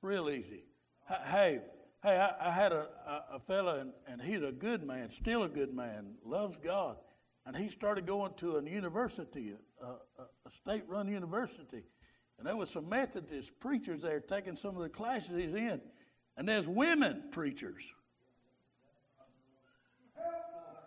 Real 0.02 0.30
easy. 0.30 0.64
Hey, 1.08 1.60
hey, 2.02 2.18
I, 2.18 2.48
I 2.48 2.52
had 2.52 2.72
a, 2.72 2.88
a, 3.06 3.36
a 3.36 3.40
fella, 3.40 3.80
and, 3.80 3.92
and 4.08 4.22
he's 4.22 4.42
a 4.42 4.52
good 4.52 4.84
man, 4.84 5.12
still 5.12 5.44
a 5.44 5.50
good 5.50 5.74
man, 5.74 6.16
loves 6.26 6.58
God. 6.64 6.96
And 7.46 7.58
he 7.58 7.68
started 7.68 8.06
going 8.06 8.34
to 8.38 8.56
a 8.56 8.64
university, 8.64 9.54
a, 9.82 9.86
a, 9.86 10.26
a 10.46 10.50
state 10.50 10.84
run 10.88 11.10
university. 11.10 11.84
And 12.38 12.48
there 12.48 12.56
was 12.56 12.70
some 12.70 12.88
Methodist 12.88 13.60
preachers 13.60 14.02
there 14.02 14.22
taking 14.22 14.56
some 14.56 14.78
of 14.78 14.82
the 14.82 14.90
classes 14.90 15.38
he's 15.38 15.54
in. 15.54 15.82
And 16.38 16.48
there's 16.48 16.70
women 16.70 17.24
preachers. 17.32 17.84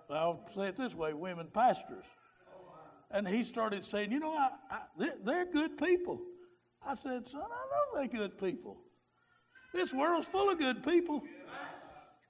I'll 0.08 0.48
say 0.54 0.68
it 0.68 0.76
this 0.76 0.94
way 0.94 1.12
women 1.12 1.48
pastors. 1.52 2.06
And 3.10 3.26
he 3.26 3.44
started 3.44 3.84
saying, 3.84 4.12
You 4.12 4.20
know, 4.20 4.32
I, 4.32 4.50
I, 4.70 4.78
they're, 4.98 5.14
they're 5.22 5.46
good 5.46 5.78
people. 5.78 6.20
I 6.84 6.94
said, 6.94 7.28
Son, 7.28 7.42
I 7.42 7.46
know 7.46 7.98
they're 7.98 8.20
good 8.20 8.38
people. 8.38 8.78
This 9.72 9.92
world's 9.92 10.26
full 10.26 10.50
of 10.50 10.58
good 10.58 10.82
people. 10.82 11.22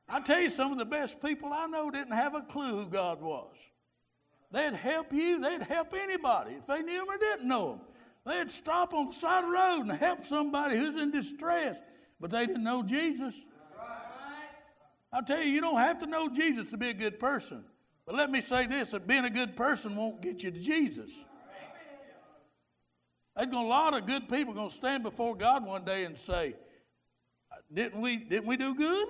I 0.08 0.20
tell 0.20 0.40
you, 0.40 0.50
some 0.50 0.72
of 0.72 0.78
the 0.78 0.84
best 0.84 1.20
people 1.20 1.52
I 1.52 1.66
know 1.66 1.90
didn't 1.90 2.14
have 2.14 2.34
a 2.34 2.42
clue 2.42 2.84
who 2.84 2.86
God 2.86 3.20
was. 3.20 3.54
They'd 4.52 4.74
help 4.74 5.12
you, 5.12 5.40
they'd 5.40 5.62
help 5.62 5.92
anybody 5.94 6.52
if 6.54 6.66
they 6.66 6.82
knew 6.82 7.02
him 7.02 7.08
or 7.08 7.18
didn't 7.18 7.48
know 7.48 7.72
him. 7.72 7.80
They'd 8.24 8.50
stop 8.50 8.94
on 8.94 9.06
the 9.06 9.12
side 9.12 9.44
of 9.44 9.50
the 9.50 9.56
road 9.56 9.80
and 9.82 9.92
help 9.92 10.24
somebody 10.24 10.76
who's 10.76 11.00
in 11.00 11.10
distress, 11.10 11.78
but 12.20 12.30
they 12.30 12.46
didn't 12.46 12.64
know 12.64 12.82
Jesus. 12.82 13.34
I 15.12 15.22
tell 15.22 15.42
you, 15.42 15.50
you 15.50 15.60
don't 15.60 15.78
have 15.78 15.98
to 16.00 16.06
know 16.06 16.28
Jesus 16.28 16.70
to 16.70 16.76
be 16.76 16.90
a 16.90 16.94
good 16.94 17.18
person. 17.18 17.64
But 18.06 18.14
let 18.14 18.30
me 18.30 18.40
say 18.40 18.66
this 18.66 18.92
that 18.92 19.06
being 19.06 19.24
a 19.24 19.30
good 19.30 19.56
person 19.56 19.96
won't 19.96 20.22
get 20.22 20.42
you 20.42 20.50
to 20.52 20.60
Jesus. 20.60 21.10
There's 23.34 23.50
going 23.50 23.64
to 23.64 23.68
a 23.68 23.68
lot 23.68 23.94
of 23.94 24.06
good 24.06 24.28
people 24.28 24.54
going 24.54 24.70
to 24.70 24.74
stand 24.74 25.02
before 25.02 25.34
God 25.34 25.66
one 25.66 25.84
day 25.84 26.04
and 26.04 26.16
say, 26.16 26.54
"Didn't 27.72 28.00
we? 28.00 28.16
Didn't 28.16 28.46
we 28.46 28.56
do 28.56 28.74
good?" 28.74 29.06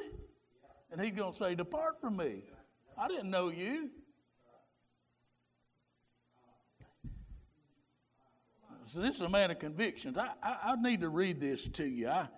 And 0.91 1.01
He's 1.01 1.13
going 1.13 1.33
to 1.33 1.39
say, 1.39 1.55
"Depart 1.55 2.01
from 2.01 2.17
me. 2.17 2.43
I 2.99 3.07
didn't 3.07 3.31
know 3.31 3.51
you." 3.51 3.91
So 8.87 9.01
this 9.01 9.17
is 9.17 9.21
a 9.21 9.29
man 9.29 9.51
of 9.51 9.59
convictions. 9.59 10.17
I, 10.17 10.31
I, 10.43 10.59
I 10.65 10.77
need 10.77 11.01
to 11.01 11.09
read 11.09 11.41
this 11.41 11.69
to 11.71 11.85
you. 11.85 12.09
I, 12.09 12.29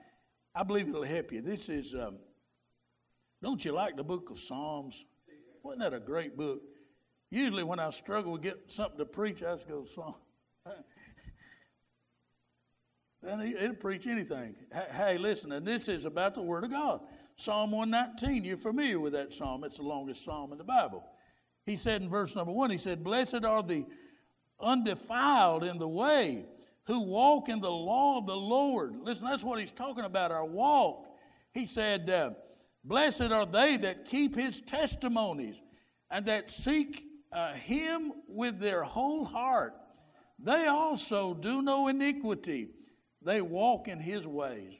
I 0.55 0.63
believe 0.63 0.89
it'll 0.89 1.05
help 1.05 1.31
you. 1.31 1.43
This 1.43 1.69
is, 1.69 1.95
um, 1.95 2.17
don't 3.43 3.63
you 3.63 3.73
like 3.73 3.97
the 3.97 4.03
book 4.03 4.31
of 4.31 4.39
Psalms? 4.39 5.05
Wasn't 5.69 5.83
that 5.83 5.93
a 5.93 6.01
great 6.01 6.35
book? 6.35 6.63
Usually 7.29 7.63
when 7.63 7.79
I 7.79 7.91
struggle 7.91 8.39
to 8.39 8.43
get 8.43 8.59
something 8.69 8.97
to 8.97 9.05
preach, 9.05 9.43
I 9.43 9.53
just 9.53 9.69
go, 9.69 9.83
to 9.83 9.93
Psalm. 9.93 10.15
then 13.23 13.41
he'll 13.43 13.75
preach 13.75 14.07
anything. 14.07 14.55
Hey, 14.93 15.19
listen, 15.19 15.53
and 15.53 15.67
this 15.67 15.89
is 15.89 16.07
about 16.07 16.33
the 16.33 16.41
Word 16.41 16.65
of 16.65 16.71
God. 16.71 17.03
Psalm 17.37 17.73
119, 17.73 18.45
you're 18.45 18.57
familiar 18.57 18.99
with 18.99 19.13
that 19.13 19.35
psalm. 19.35 19.63
It's 19.63 19.77
the 19.77 19.83
longest 19.83 20.25
psalm 20.25 20.53
in 20.53 20.59
the 20.59 20.65
Bible. 20.65 21.05
He 21.67 21.77
said 21.77 22.01
in 22.01 22.09
verse 22.09 22.35
number 22.35 22.53
one, 22.53 22.71
he 22.71 22.79
said, 22.79 23.05
Blessed 23.05 23.45
are 23.45 23.63
the 23.63 23.85
undefiled 24.59 25.65
in 25.65 25.77
the 25.77 25.87
way, 25.87 26.47
who 26.85 27.01
walk 27.01 27.51
in 27.51 27.61
the 27.61 27.71
law 27.71 28.17
of 28.17 28.27
the 28.27 28.35
Lord. 28.35 28.95
Listen, 29.03 29.27
that's 29.27 29.45
what 29.45 29.61
he's 29.61 29.71
talking 29.71 30.07
about, 30.07 30.33
our 30.33 30.47
walk. 30.47 31.05
He 31.53 31.67
said, 31.67 32.09
uh, 32.09 32.31
Blessed 32.89 33.31
are 33.31 33.45
they 33.45 33.77
that 33.77 34.07
keep 34.07 34.35
his 34.35 34.63
testimonies 34.63 35.61
and 36.11 36.25
that 36.25 36.51
seek 36.51 37.05
uh, 37.31 37.53
him 37.53 38.13
with 38.27 38.59
their 38.59 38.83
whole 38.83 39.27
heart. 39.27 39.75
They 40.39 40.67
also 40.69 41.35
do 41.35 41.61
no 41.61 41.89
iniquity, 41.89 42.71
they 43.21 43.43
walk 43.43 43.89
in 43.89 43.99
his 43.99 44.27
ways. 44.27 44.73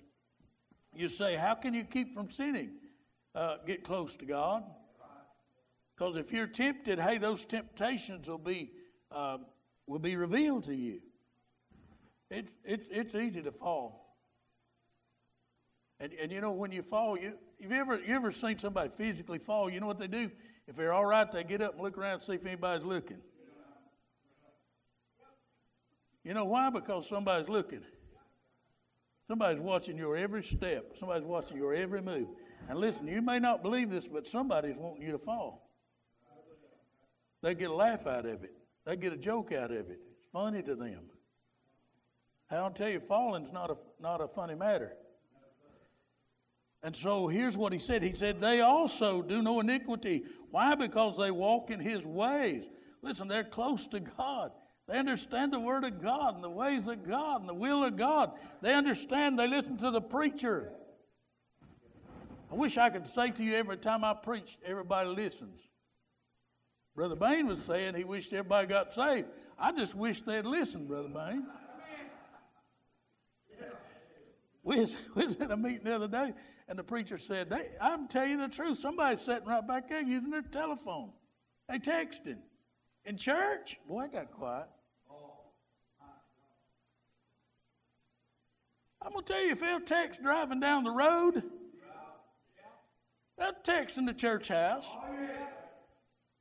You 0.95 1.09
say, 1.09 1.37
How 1.37 1.55
can 1.55 1.75
you 1.75 1.85
keep 1.85 2.15
from 2.15 2.31
sinning? 2.31 2.71
Uh, 3.35 3.59
get 3.67 3.85
close 3.85 4.17
to 4.17 4.25
God. 4.25 4.65
Because 5.95 6.17
if 6.17 6.33
you're 6.33 6.47
tempted, 6.47 6.99
hey, 6.99 7.19
those 7.19 7.45
temptations 7.45 8.27
will 8.27 8.39
be 8.39 8.73
uh, 9.13 9.39
will 9.87 9.99
be 9.99 10.17
revealed 10.17 10.65
to 10.65 10.75
you. 10.75 11.01
It's, 12.31 12.51
it's, 12.65 12.87
it's 12.91 13.15
easy 13.15 13.43
to 13.43 13.53
fall. 13.53 14.08
And, 16.01 16.13
and 16.15 16.31
you 16.31 16.41
know, 16.41 16.53
when 16.53 16.71
you 16.71 16.83
fall, 16.83 17.19
you, 17.19 17.35
have 17.61 17.73
you 17.73 17.77
ever, 17.77 17.97
you 17.99 18.15
ever 18.15 18.31
seen 18.31 18.59
somebody 18.59 18.91
physically 18.97 19.39
fall? 19.39 19.69
You 19.69 19.81
know 19.81 19.87
what 19.87 19.99
they 19.99 20.07
do? 20.07 20.31
If 20.67 20.77
they're 20.77 20.93
all 20.93 21.07
right, 21.07 21.31
they 21.31 21.45
get 21.45 21.61
up 21.61 21.75
and 21.75 21.83
look 21.83 21.99
around 21.99 22.15
and 22.15 22.23
see 22.23 22.35
if 22.35 22.47
anybody's 22.47 22.85
looking. 22.85 23.21
You 26.25 26.35
know 26.35 26.45
why? 26.45 26.71
Because 26.71 27.09
somebody's 27.09 27.49
looking. 27.49 27.83
Somebody's 29.27 29.61
watching 29.61 29.99
your 29.99 30.17
every 30.17 30.43
step. 30.43 30.93
Somebody's 30.97 31.27
watching 31.27 31.57
your 31.57 31.75
every 31.75 32.01
move. 32.01 32.29
And 32.69 32.79
listen, 32.79 33.09
you 33.09 33.23
may 33.23 33.39
not 33.39 33.63
believe 33.63 33.91
this, 33.91 34.07
but 34.07 34.27
somebody's 34.27 34.77
wanting 34.77 35.03
you 35.03 35.13
to 35.13 35.19
fall. 35.19 35.71
They 37.43 37.55
get 37.55 37.71
a 37.71 37.75
laugh 37.75 38.07
out 38.07 38.27
of 38.27 38.45
it. 38.45 38.53
They 38.85 38.97
get 38.97 39.13
a 39.13 39.17
joke 39.17 39.53
out 39.53 39.71
of 39.71 39.91
it. 39.91 40.01
It's 40.11 40.27
funny 40.33 40.63
to 40.63 40.75
them. 40.75 41.01
I'll 42.51 42.71
tell 42.71 42.89
you, 42.89 43.01
falling's 43.01 43.53
not 43.53 43.71
a, 43.71 43.77
not 44.01 44.21
a 44.21 44.29
funny 44.29 44.55
matter. 44.55 44.93
And 46.83 46.95
so 46.95 47.27
here's 47.27 47.57
what 47.57 47.73
he 47.73 47.79
said. 47.79 48.03
He 48.03 48.13
said, 48.13 48.41
They 48.41 48.61
also 48.61 49.23
do 49.23 49.43
no 49.43 49.61
iniquity. 49.61 50.25
Why? 50.51 50.75
Because 50.75 51.17
they 51.17 51.31
walk 51.31 51.71
in 51.71 51.81
his 51.81 52.07
ways. 52.07 52.65
Listen, 53.03 53.29
they're 53.29 53.45
close 53.45 53.87
to 53.89 54.01
God. 54.01 54.53
They 54.87 54.99
understand 54.99 55.53
the 55.53 55.61
word 55.61 55.85
of 55.85 56.01
God 56.01 56.37
and 56.37 56.43
the 56.43 56.49
ways 56.49 56.87
of 56.87 57.07
God 57.07 57.41
and 57.41 57.49
the 57.49 57.55
will 57.55 57.85
of 57.85 57.97
God. 57.97 58.33
They 58.63 58.75
understand, 58.75 59.39
they 59.39 59.47
listen 59.47 59.77
to 59.79 59.91
the 59.91 60.01
preacher. 60.01 60.73
I 62.51 62.55
wish 62.55 62.79
I 62.79 62.89
could 62.89 63.07
say 63.07 63.31
to 63.31 63.45
you 63.45 63.55
every 63.55 63.77
time 63.77 64.03
I 64.03 64.15
preach, 64.15 64.57
everybody 64.65 65.11
listens. 65.11 65.61
Brother 66.97 67.17
Bain 67.17 67.47
was 67.47 67.63
saying 67.63 67.95
he 67.95 68.05
wished 68.05 68.33
everybody 68.33 68.67
got 68.67 68.95
saved. 68.95 69.29
I 69.59 69.73
just 69.73 69.95
wish 69.95 70.23
they'd 70.23 70.47
listen, 70.47 70.87
Brother 70.87 71.09
Bain. 71.09 71.47
We 74.69 74.81
was, 74.81 74.99
we 75.15 75.25
was 75.25 75.37
in 75.37 75.51
a 75.51 75.57
meeting 75.57 75.85
the 75.85 75.95
other 75.95 76.09
day, 76.09 76.35
and 76.69 76.79
the 76.79 76.85
preacher 76.85 77.17
said, 77.17 77.51
I'm 77.81 78.07
telling 78.07 78.33
you 78.33 78.37
the 78.37 78.49
truth. 78.49 78.79
Somebody's 78.79 79.23
sitting 79.23 79.47
right 79.49 79.67
back 79.67 79.89
there 79.89 80.03
using 80.03 80.31
their 80.31 80.43
telephone. 80.43 81.11
They 81.71 81.79
texting. 81.79 82.37
In 83.07 83.17
church? 83.17 83.79
Boy, 83.89 84.01
I 84.01 84.09
got 84.09 84.31
quiet. 84.31 84.67
I'm 89.01 89.13
going 89.13 89.25
to 89.25 89.33
tell 89.33 89.43
you, 89.43 89.53
if 89.53 89.61
they'll 89.61 89.81
text 89.81 90.23
driving 90.23 90.61
down 90.61 90.85
the 90.85 90.91
road, 90.91 91.43
they'll 93.39 93.53
text 93.63 93.97
in 93.97 94.05
the 94.05 94.13
church 94.13 94.49
house. 94.49 94.87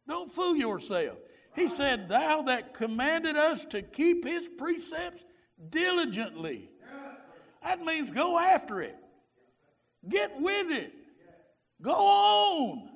Don't 0.05 0.29
fool 0.29 0.55
yourself. 0.55 1.17
He 1.55 1.69
said, 1.69 2.09
Thou 2.09 2.41
that 2.41 2.73
commanded 2.73 3.37
us 3.37 3.63
to 3.65 3.81
keep 3.81 4.25
his 4.25 4.49
precepts 4.57 5.23
diligently. 5.69 6.71
That 7.67 7.83
means 7.83 8.09
go 8.09 8.39
after 8.39 8.81
it, 8.81 8.95
get 10.07 10.39
with 10.39 10.71
it, 10.71 10.93
go 11.81 11.91
on. 11.91 12.89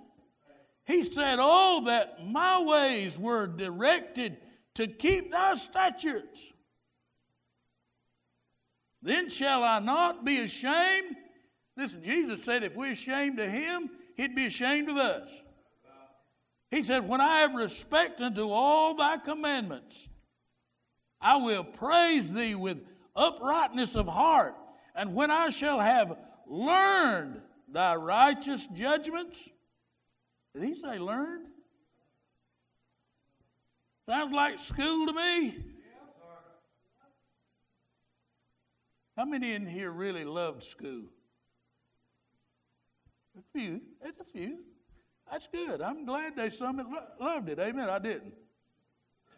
He 0.86 1.04
said, 1.04 1.40
Oh, 1.42 1.84
that 1.88 2.26
my 2.26 2.62
ways 2.62 3.20
were 3.20 3.48
directed 3.48 4.38
to 4.76 4.88
keep 4.88 5.34
thy 5.34 5.56
statutes. 5.56 6.54
Then 9.02 9.30
shall 9.30 9.62
I 9.62 9.80
not 9.80 10.24
be 10.24 10.40
ashamed? 10.40 11.18
Listen, 11.76 12.02
Jesus 12.02 12.42
said, 12.42 12.64
if 12.64 12.74
we're 12.74 12.94
ashamed 12.94 13.40
of 13.40 13.52
him, 13.52 13.90
he'd 14.16 14.36
be 14.36 14.46
ashamed 14.46 14.88
of 14.88 14.96
us. 14.96 15.28
He 16.70 16.84
said, 16.84 17.10
When 17.10 17.20
I 17.20 17.40
have 17.40 17.56
respect 17.56 18.22
unto 18.22 18.50
all 18.50 18.94
thy 18.94 19.18
commandments, 19.18 20.08
I 21.20 21.36
will 21.36 21.66
praise 21.66 22.32
thee 22.32 22.56
with 22.56 22.86
uprightness 23.18 23.96
of 23.96 24.08
heart. 24.08 24.56
And 24.96 25.16
when 25.16 25.32
I 25.32 25.50
shall 25.50 25.80
have 25.80 26.18
learned 26.48 27.42
thy 27.68 27.96
righteous 27.96 28.68
judgments, 28.68 29.50
did 30.54 30.64
he 30.64 30.74
say 30.76 31.00
learned? 31.00 31.48
Sounds 34.08 34.34
like 34.34 34.60
school 34.60 35.08
to 35.08 35.14
me. 35.14 35.58
How 39.16 39.26
many 39.26 39.54
in 39.54 39.66
here 39.66 39.92
really 39.92 40.26
loved 40.26 40.64
school? 40.64 41.04
A 43.38 43.60
few. 43.60 43.82
It's 44.04 44.20
a 44.20 44.24
few. 44.24 44.60
That's 45.30 45.48
good. 45.48 45.82
I'm 45.82 46.06
glad 46.06 46.36
they 46.36 46.50
some 46.50 46.82
loved 47.20 47.50
it. 47.50 47.60
Amen. 47.60 47.90
I 47.90 48.00
didn't. 48.00 48.34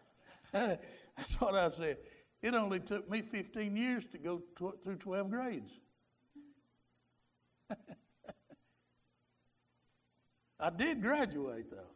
That's 0.52 1.34
what 1.40 1.56
I 1.56 1.70
said. 1.70 1.98
It 2.44 2.54
only 2.54 2.80
took 2.80 3.10
me 3.10 3.24
15 3.24 3.76
years 3.76 4.06
to 4.12 4.20
go 4.20 4.44
through 4.84 4.98
12 4.98 5.32
grades. 5.32 5.72
I 10.60 10.70
did 10.70 11.02
graduate, 11.02 11.72
though, 11.72 11.96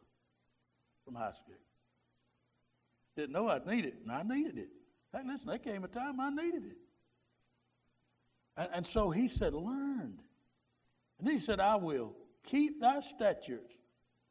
from 1.05 1.13
high 1.15 1.33
school. 1.33 1.53
Didn't 3.15 3.33
know 3.33 3.49
I'd 3.49 3.67
need 3.67 3.85
it, 3.85 3.97
and 4.01 4.11
I 4.11 4.23
needed 4.23 4.57
it. 4.57 4.69
Hey, 5.13 5.19
listen, 5.25 5.47
there 5.47 5.59
came 5.59 5.83
a 5.83 5.87
time 5.87 6.19
I 6.19 6.29
needed 6.29 6.65
it. 6.65 6.77
And, 8.55 8.69
and 8.73 8.87
so 8.87 9.11
he 9.11 9.27
said, 9.27 9.53
Learn. 9.53 10.19
And 11.19 11.27
he 11.27 11.39
said, 11.39 11.59
I 11.59 11.75
will 11.75 12.15
keep 12.43 12.79
thy 12.79 13.01
statutes 13.01 13.75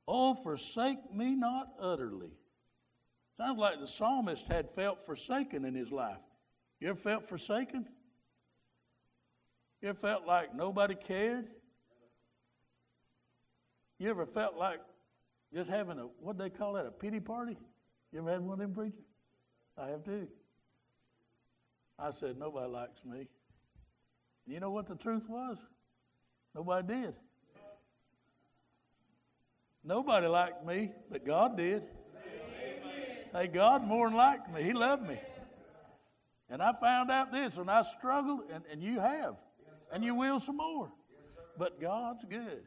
Oh, 0.08 0.34
forsake 0.34 1.12
me 1.12 1.34
not 1.34 1.68
utterly. 1.80 2.30
Sounds 3.36 3.58
like 3.58 3.80
the 3.80 3.86
psalmist 3.86 4.48
had 4.48 4.70
felt 4.70 5.04
forsaken 5.04 5.64
in 5.64 5.74
his 5.74 5.90
life. 5.90 6.18
You 6.80 6.88
ever 6.88 6.98
felt 6.98 7.28
forsaken? 7.28 7.86
You 9.82 9.90
ever 9.90 9.98
felt 9.98 10.26
like 10.26 10.54
nobody 10.54 10.94
cared? 10.94 11.46
You 13.98 14.10
ever 14.10 14.26
felt 14.26 14.56
like 14.56 14.80
just 15.52 15.70
having 15.70 15.98
a, 15.98 16.04
what 16.20 16.38
they 16.38 16.50
call 16.50 16.74
that, 16.74 16.86
a 16.86 16.90
pity 16.90 17.20
party? 17.20 17.58
You 18.12 18.20
ever 18.20 18.30
had 18.30 18.40
one 18.40 18.54
of 18.54 18.58
them 18.58 18.74
preachers? 18.74 19.04
I 19.76 19.88
have 19.88 20.04
too. 20.04 20.28
I 21.98 22.10
said, 22.10 22.38
nobody 22.38 22.68
likes 22.70 23.04
me. 23.04 23.28
You 24.46 24.60
know 24.60 24.70
what 24.70 24.86
the 24.86 24.96
truth 24.96 25.28
was? 25.28 25.58
Nobody 26.54 26.86
did. 26.86 27.16
Nobody 29.84 30.26
liked 30.26 30.64
me, 30.66 30.92
but 31.10 31.24
God 31.24 31.56
did. 31.56 31.84
Hey, 33.36 33.48
God 33.48 33.84
more 33.84 34.08
than 34.08 34.16
liked 34.16 34.50
me. 34.54 34.62
He 34.62 34.72
loved 34.72 35.06
me. 35.06 35.18
And 36.48 36.62
I 36.62 36.72
found 36.72 37.10
out 37.10 37.32
this, 37.32 37.58
and 37.58 37.70
I 37.70 37.82
struggled, 37.82 38.40
and, 38.50 38.64
and 38.72 38.82
you 38.82 38.98
have, 38.98 39.36
and 39.92 40.02
you 40.02 40.14
will 40.14 40.40
some 40.40 40.56
more. 40.56 40.90
But 41.58 41.78
God's 41.78 42.24
good. 42.24 42.62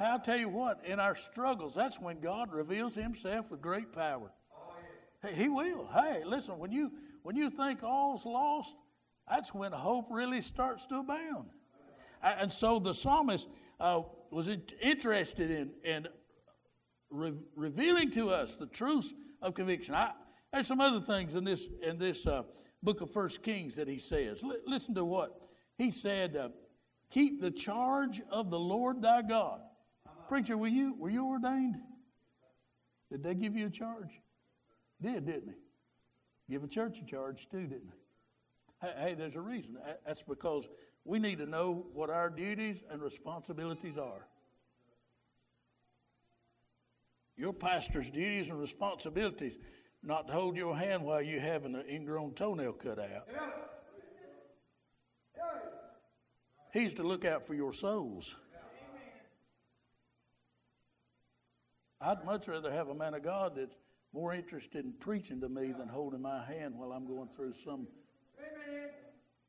I'll 0.00 0.20
tell 0.20 0.38
you 0.38 0.48
what, 0.48 0.80
in 0.86 0.98
our 0.98 1.14
struggles, 1.14 1.74
that's 1.74 2.00
when 2.00 2.20
God 2.20 2.52
reveals 2.52 2.94
Himself 2.94 3.50
with 3.50 3.60
great 3.60 3.92
power. 3.92 4.30
He 5.34 5.48
will. 5.48 5.88
Hey, 5.92 6.22
listen, 6.24 6.58
when 6.58 6.72
you 6.72 6.92
when 7.22 7.36
you 7.36 7.50
think 7.50 7.82
all's 7.82 8.24
lost, 8.24 8.74
that's 9.28 9.52
when 9.52 9.72
hope 9.72 10.06
really 10.10 10.40
starts 10.40 10.86
to 10.86 10.98
abound. 10.98 11.48
And 12.22 12.50
so 12.50 12.78
the 12.78 12.94
psalmist 12.94 13.48
uh, 13.80 14.02
was 14.30 14.48
interested 14.80 15.50
in, 15.50 15.70
in 15.84 16.08
re- 17.10 17.34
revealing 17.54 18.10
to 18.12 18.30
us 18.30 18.56
the 18.56 18.66
truth 18.66 19.12
of 19.42 19.54
conviction. 19.54 19.94
I, 19.94 20.12
there's 20.52 20.66
some 20.66 20.80
other 20.80 21.00
things 21.00 21.34
in 21.34 21.44
this 21.44 21.68
in 21.82 21.98
this 21.98 22.26
uh, 22.26 22.42
book 22.82 23.00
of 23.00 23.10
First 23.10 23.42
Kings 23.42 23.76
that 23.76 23.88
he 23.88 23.98
says. 23.98 24.42
L- 24.42 24.56
listen 24.66 24.94
to 24.94 25.04
what 25.04 25.40
he 25.76 25.90
said. 25.90 26.36
Uh, 26.36 26.48
Keep 27.10 27.40
the 27.40 27.50
charge 27.50 28.20
of 28.30 28.50
the 28.50 28.58
Lord 28.58 29.00
thy 29.02 29.22
God. 29.22 29.60
Preacher, 30.28 30.56
were 30.56 30.66
you 30.66 30.94
were 30.98 31.10
you 31.10 31.24
ordained? 31.26 31.76
Did 33.10 33.22
they 33.22 33.34
give 33.34 33.56
you 33.56 33.66
a 33.66 33.70
charge? 33.70 34.20
Did, 35.00 35.26
didn't 35.26 35.46
they? 35.46 35.54
Give 36.50 36.64
a 36.64 36.68
church 36.68 36.98
a 37.00 37.04
charge 37.04 37.48
too, 37.48 37.62
didn't 37.62 37.90
they? 37.90 38.88
Hey, 38.88 38.94
hey, 38.98 39.14
there's 39.14 39.36
a 39.36 39.40
reason. 39.40 39.78
That's 40.04 40.22
because 40.22 40.68
we 41.04 41.18
need 41.18 41.38
to 41.38 41.46
know 41.46 41.86
what 41.92 42.10
our 42.10 42.28
duties 42.28 42.82
and 42.90 43.00
responsibilities 43.00 43.96
are. 43.98 44.26
Your 47.36 47.52
pastor's 47.52 48.08
duties 48.08 48.48
and 48.48 48.58
responsibilities 48.58 49.56
not 50.02 50.28
to 50.28 50.32
hold 50.32 50.56
your 50.56 50.76
hand 50.76 51.04
while 51.04 51.20
you're 51.20 51.40
having 51.40 51.74
an 51.74 51.84
ingrown 51.88 52.32
toenail 52.32 52.72
cut 52.74 52.98
out. 52.98 53.28
He's 56.72 56.94
to 56.94 57.02
look 57.02 57.24
out 57.24 57.44
for 57.46 57.54
your 57.54 57.72
souls. 57.72 58.34
I'd 62.00 62.24
much 62.24 62.46
rather 62.48 62.70
have 62.70 62.88
a 62.88 62.94
man 62.94 63.14
of 63.14 63.22
God 63.22 63.54
that's 63.56 63.74
more 64.12 64.34
interested 64.34 64.84
in 64.84 64.92
preaching 64.92 65.40
to 65.40 65.48
me 65.48 65.72
than 65.72 65.88
holding 65.88 66.22
my 66.22 66.44
hand 66.44 66.74
while 66.76 66.92
I'm 66.92 67.06
going 67.06 67.28
through 67.28 67.54
some 67.54 67.86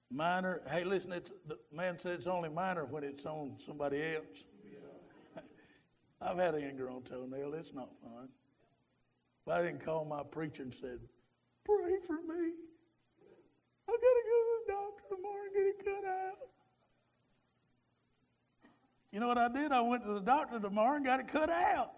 minor. 0.09 0.61
Hey, 0.69 0.83
listen, 0.83 1.11
it's, 1.11 1.31
the 1.45 1.57
man 1.73 1.99
said 1.99 2.13
it's 2.13 2.27
only 2.27 2.49
minor 2.49 2.85
when 2.85 3.03
it's 3.03 3.25
on 3.25 3.57
somebody 3.65 4.01
else. 4.15 4.43
I've 6.21 6.37
had 6.37 6.55
an 6.55 6.63
ingrown 6.63 7.03
toenail. 7.03 7.53
It's 7.53 7.73
not 7.73 7.89
fun. 8.01 8.29
If 9.45 9.53
I 9.53 9.61
didn't 9.61 9.85
call 9.85 10.03
my 10.05 10.23
preacher 10.23 10.63
and 10.63 10.73
said, 10.73 10.99
pray 11.63 11.97
for 12.05 12.13
me. 12.13 12.53
I've 13.89 13.95
got 13.95 14.01
to 14.01 14.23
go 14.25 14.37
to 14.43 14.59
the 14.65 14.73
doctor 14.73 15.15
tomorrow 15.15 15.43
and 15.45 15.53
get 15.53 15.65
it 15.67 15.85
cut 15.85 16.09
out. 16.09 16.37
You 19.11 19.19
know 19.21 19.27
what 19.27 19.37
I 19.37 19.47
did? 19.47 19.71
I 19.71 19.81
went 19.81 20.03
to 20.03 20.13
the 20.13 20.19
doctor 20.19 20.59
tomorrow 20.59 20.95
and 20.97 21.05
got 21.05 21.19
it 21.19 21.27
cut 21.27 21.49
out. 21.49 21.91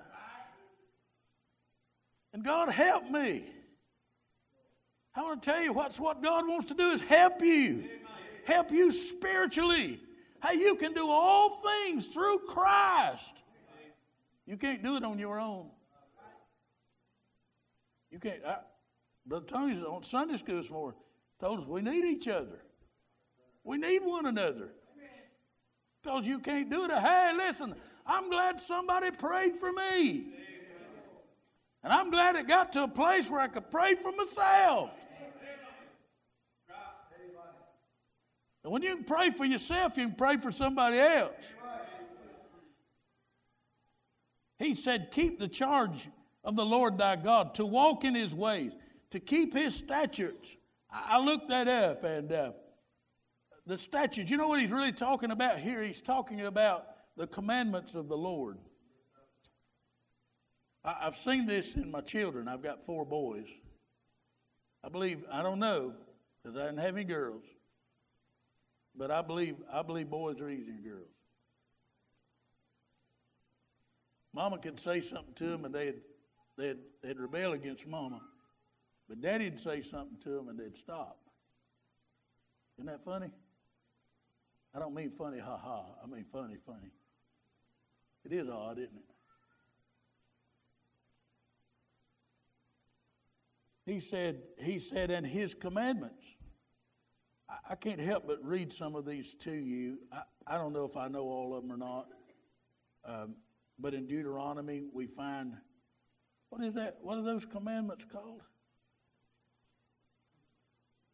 And 2.34 2.44
God 2.44 2.70
helped 2.70 3.10
me. 3.10 3.46
I 5.16 5.24
want 5.24 5.42
to 5.42 5.52
tell 5.52 5.62
you 5.62 5.74
what's 5.74 6.00
what 6.00 6.22
God 6.22 6.48
wants 6.48 6.68
to 6.68 6.76
do 6.76 6.92
is 6.92 7.02
help 7.02 7.42
you. 7.42 7.86
Help 8.46 8.72
you 8.72 8.92
spiritually. 8.92 10.00
How 10.40 10.52
you 10.52 10.76
can 10.76 10.94
do 10.94 11.10
all 11.10 11.50
things 11.50 12.06
through 12.06 12.40
Christ. 12.48 13.42
You 14.50 14.58
can't 14.58 14.82
do 14.82 14.96
it 14.96 15.04
on 15.04 15.20
your 15.20 15.40
own. 15.40 15.68
You 18.10 18.18
can't. 18.18 18.44
I, 18.44 18.58
Brother 19.24 19.46
Tony's 19.46 19.84
on 19.84 20.02
Sunday 20.02 20.38
school 20.38 20.56
this 20.56 20.72
morning 20.72 21.00
told 21.40 21.60
us 21.60 21.68
we 21.68 21.84
need 21.84 22.04
each 22.04 22.28
other. 22.28 22.60
We 23.64 23.78
need 23.78 24.00
one 24.00 24.26
another. 24.26 24.70
Because 26.02 26.26
you 26.26 26.40
can't 26.40 26.68
do 26.68 26.86
it. 26.86 26.92
Hey, 26.92 27.34
listen, 27.38 27.76
I'm 28.08 28.32
glad 28.32 28.60
somebody 28.60 29.12
prayed 29.12 29.56
for 29.56 29.72
me. 29.72 30.34
And 31.84 31.94
I'm 31.94 32.10
glad 32.10 32.36
it 32.36 32.48
got 32.48 32.74
to 32.74 32.86
a 32.86 32.88
place 32.88 33.30
where 33.30 33.42
I 33.42 33.50
could 33.50 33.70
pray 33.70 33.94
for 33.94 34.12
myself. 34.12 34.90
And 38.64 38.74
when 38.74 38.82
you 38.82 38.96
can 38.96 39.04
pray 39.04 39.30
for 39.30 39.46
yourself, 39.46 39.96
you 39.96 40.08
can 40.08 40.16
pray 40.16 40.38
for 40.38 40.52
somebody 40.52 40.98
else. 40.98 41.36
He 44.60 44.76
said, 44.76 45.12
Keep 45.12 45.40
the 45.40 45.48
charge 45.48 46.10
of 46.44 46.56
the 46.56 46.66
Lord 46.66 46.98
thy 46.98 47.16
God, 47.16 47.56
to 47.56 47.66
walk 47.66 48.04
in 48.04 48.14
his 48.14 48.36
ways, 48.36 48.74
to 49.12 49.20
keep 49.20 49.54
his 49.54 49.74
statutes. 49.74 50.56
I 50.92 51.20
looked 51.20 51.48
that 51.48 51.68
up, 51.68 52.04
and 52.04 52.32
uh, 52.32 52.52
the 53.66 53.78
statutes, 53.78 54.30
you 54.30 54.38
know 54.38 54.48
what 54.48 54.60
he's 54.60 54.72
really 54.72 54.92
talking 54.92 55.32
about 55.32 55.60
here? 55.60 55.82
He's 55.82 56.02
talking 56.02 56.42
about 56.42 56.88
the 57.16 57.28
commandments 57.28 57.96
of 57.96 58.10
the 58.10 58.18
Lord. 58.18 58.58
I, 60.84 61.06
have 61.06 61.16
seen 61.16 61.46
this 61.46 61.76
in 61.76 61.92
my 61.92 62.02
children. 62.02 62.48
I've 62.48 62.64
got 62.64 62.86
four 62.86 63.06
boys. 63.06 63.48
I 64.84 64.90
believe, 64.90 65.24
I 65.32 65.42
don't 65.42 65.60
know, 65.60 65.94
because 66.42 66.58
I 66.58 66.66
didn't 66.66 66.80
have 66.80 66.96
any 66.96 67.06
girls, 67.06 67.44
but 68.96 69.12
I 69.12 69.22
believe, 69.22 69.56
I 69.72 69.84
believe 69.84 70.10
boys 70.10 70.42
are 70.42 70.50
easier 70.50 70.74
than 70.74 70.82
girls. 70.82 71.19
Mama 74.34 74.58
could 74.58 74.80
say 74.80 75.02
something 75.02 75.34
to 75.36 75.48
them 75.48 75.66
and 75.66 75.74
they'd, 75.74 76.02
they'd, 76.58 76.78
they'd 77.02 77.20
rebel 77.20 77.54
against 77.54 77.88
Mama. 77.88 78.22
But 79.08 79.22
Daddy'd 79.22 79.60
say 79.60 79.82
something 79.82 80.18
to 80.22 80.30
them 80.30 80.50
and 80.50 80.60
they'd 80.60 80.78
stop. 80.78 81.18
Isn't 82.78 82.88
that 82.88 83.04
funny? 83.04 83.32
I 84.74 84.80
don't 84.80 84.94
mean 84.94 85.12
funny, 85.18 85.40
ha 85.40 85.58
ha. 85.58 85.86
I 86.04 86.08
mean 86.08 86.26
funny, 86.32 86.58
funny. 86.66 86.92
It 88.24 88.34
is 88.34 88.48
odd, 88.48 88.78
isn't 88.78 88.96
it? 88.96 89.04
He 93.86 94.00
said, 94.00 94.44
he 94.60 94.78
said, 94.78 95.10
and 95.10 95.26
his 95.26 95.56
commandments. 95.56 96.24
I, 97.50 97.72
I 97.72 97.76
can't 97.76 98.00
help 98.00 98.28
but 98.28 98.38
read 98.46 98.72
some 98.72 98.96
of 98.96 99.06
these 99.06 99.34
to 99.40 99.52
you. 99.52 99.98
I, 100.12 100.22
I 100.46 100.58
don't 100.58 100.74
know 100.74 100.86
if 100.86 100.96
I 100.96 101.08
know 101.08 101.24
all 101.24 101.56
of 101.56 101.64
them 101.64 101.72
or 101.72 101.78
not. 101.78 102.08
Um, 103.04 103.36
but 103.80 103.94
in 103.94 104.06
Deuteronomy, 104.06 104.84
we 104.94 105.08
find 105.08 105.56
what 106.50 106.64
is 106.64 106.74
that? 106.74 106.98
What 107.02 107.18
are 107.18 107.24
those 107.24 107.46
commandments 107.46 108.06
called? 108.12 108.42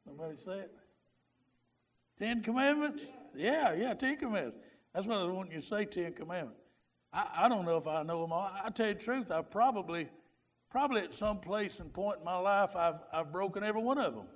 Somebody 0.05 0.37
say 0.37 0.59
it. 0.59 0.71
Ten 2.17 2.41
Commandments? 2.41 3.03
Yeah, 3.35 3.73
yeah, 3.73 3.93
Ten 3.93 4.15
Commandments. 4.15 4.59
That's 4.93 5.07
what 5.07 5.17
I 5.17 5.25
want 5.25 5.51
you 5.51 5.59
to 5.59 5.65
say, 5.65 5.85
Ten 5.85 6.13
Commandments. 6.13 6.61
I, 7.11 7.27
I 7.39 7.49
don't 7.49 7.65
know 7.65 7.77
if 7.77 7.87
I 7.87 8.03
know 8.03 8.21
them 8.21 8.31
all. 8.31 8.49
I 8.63 8.69
tell 8.69 8.87
you 8.87 8.93
the 8.93 8.99
truth, 8.99 9.31
I 9.31 9.41
probably, 9.41 10.07
probably 10.69 11.01
at 11.01 11.13
some 11.13 11.39
place 11.39 11.79
and 11.79 11.91
point 11.91 12.19
in 12.19 12.25
my 12.25 12.37
life, 12.37 12.75
I've, 12.75 12.99
I've 13.11 13.31
broken 13.31 13.63
every 13.63 13.81
one 13.81 13.97
of 13.97 14.15
them. 14.15 14.27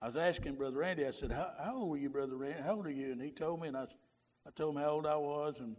I 0.00 0.06
was 0.06 0.16
asking 0.16 0.54
Brother 0.54 0.78
Randy, 0.78 1.04
I 1.04 1.10
said, 1.10 1.30
how, 1.30 1.52
how 1.62 1.76
old 1.76 1.90
were 1.90 1.98
you, 1.98 2.08
Brother 2.08 2.36
Randy? 2.36 2.62
How 2.62 2.76
old 2.76 2.86
are 2.86 2.90
you? 2.90 3.12
And 3.12 3.20
he 3.20 3.30
told 3.30 3.60
me, 3.60 3.68
and 3.68 3.76
I, 3.76 3.86
I 4.50 4.52
told 4.52 4.74
him 4.74 4.82
how 4.82 4.90
old 4.90 5.06
I 5.06 5.14
was, 5.14 5.60
and, 5.60 5.76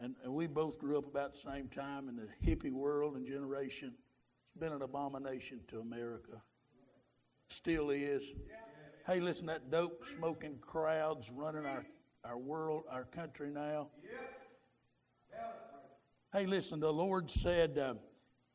and, 0.00 0.14
and 0.24 0.32
we 0.32 0.46
both 0.46 0.78
grew 0.78 0.96
up 0.96 1.06
about 1.06 1.34
the 1.34 1.40
same 1.40 1.68
time 1.68 2.08
in 2.08 2.16
the 2.16 2.28
hippie 2.42 2.72
world 2.72 3.14
and 3.14 3.26
generation. 3.26 3.92
It's 3.92 4.58
been 4.58 4.72
an 4.72 4.80
abomination 4.80 5.60
to 5.68 5.80
America. 5.80 6.40
Still 7.48 7.90
is. 7.90 8.22
Hey, 9.06 9.20
listen, 9.20 9.44
that 9.46 9.70
dope 9.70 10.02
smoking 10.16 10.56
crowds 10.62 11.30
running 11.30 11.66
our, 11.66 11.84
our 12.24 12.38
world, 12.38 12.84
our 12.90 13.04
country 13.04 13.50
now. 13.50 13.88
Hey, 16.32 16.46
listen, 16.46 16.80
the 16.80 16.92
Lord 16.92 17.30
said, 17.30 17.76
uh, 17.76 17.94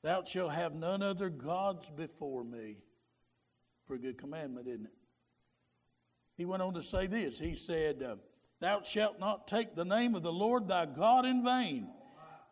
Thou 0.01 0.23
shalt 0.23 0.53
have 0.53 0.73
none 0.73 1.03
other 1.03 1.29
gods 1.29 1.87
before 1.95 2.43
me. 2.43 2.77
A 3.91 3.97
good 3.97 4.17
commandment, 4.17 4.67
isn't 4.67 4.85
it? 4.85 4.93
He 6.35 6.45
went 6.45 6.63
on 6.63 6.73
to 6.73 6.81
say 6.81 7.05
this. 7.05 7.37
He 7.37 7.55
said, 7.55 8.01
uh, 8.01 8.15
Thou 8.61 8.83
shalt 8.83 9.19
not 9.19 9.47
take 9.47 9.75
the 9.75 9.83
name 9.83 10.15
of 10.15 10.23
the 10.23 10.31
Lord 10.31 10.67
thy 10.67 10.85
God 10.85 11.25
in 11.25 11.43
vain, 11.43 11.89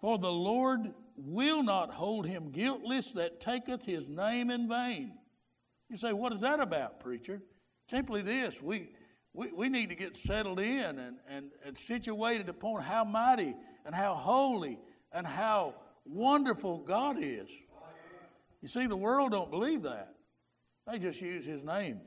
for 0.02 0.18
the 0.18 0.32
Lord 0.32 0.94
will 1.16 1.64
not 1.64 1.92
hold 1.92 2.26
him 2.26 2.52
guiltless 2.52 3.12
that 3.12 3.40
taketh 3.40 3.86
his 3.86 4.08
name 4.08 4.50
in 4.50 4.68
vain. 4.68 5.14
You 5.90 5.98
say, 5.98 6.12
what 6.12 6.34
is 6.34 6.42
that 6.42 6.60
about, 6.60 7.00
preacher? 7.00 7.42
Simply 7.90 8.22
this 8.22 8.62
we, 8.62 8.90
we, 9.34 9.52
we 9.52 9.70
need 9.70 9.90
to 9.90 9.96
get 9.96 10.18
settled 10.18 10.60
in 10.60 11.00
and, 11.00 11.18
and, 11.30 11.52
and 11.66 11.78
situated 11.78 12.50
upon 12.50 12.82
how 12.82 13.04
mighty 13.04 13.56
and 13.86 13.94
how 13.94 14.16
holy 14.16 14.80
and 15.12 15.26
how 15.26 15.76
wonderful 16.06 16.80
God 16.80 17.18
is. 17.20 17.50
You 18.62 18.68
see, 18.68 18.88
the 18.88 18.98
world 18.98 19.32
don't 19.32 19.52
believe 19.52 19.84
that. 19.84 20.16
They 20.88 21.00
just 21.00 21.22
use 21.22 21.46
his 21.46 21.64
name. 21.64 22.02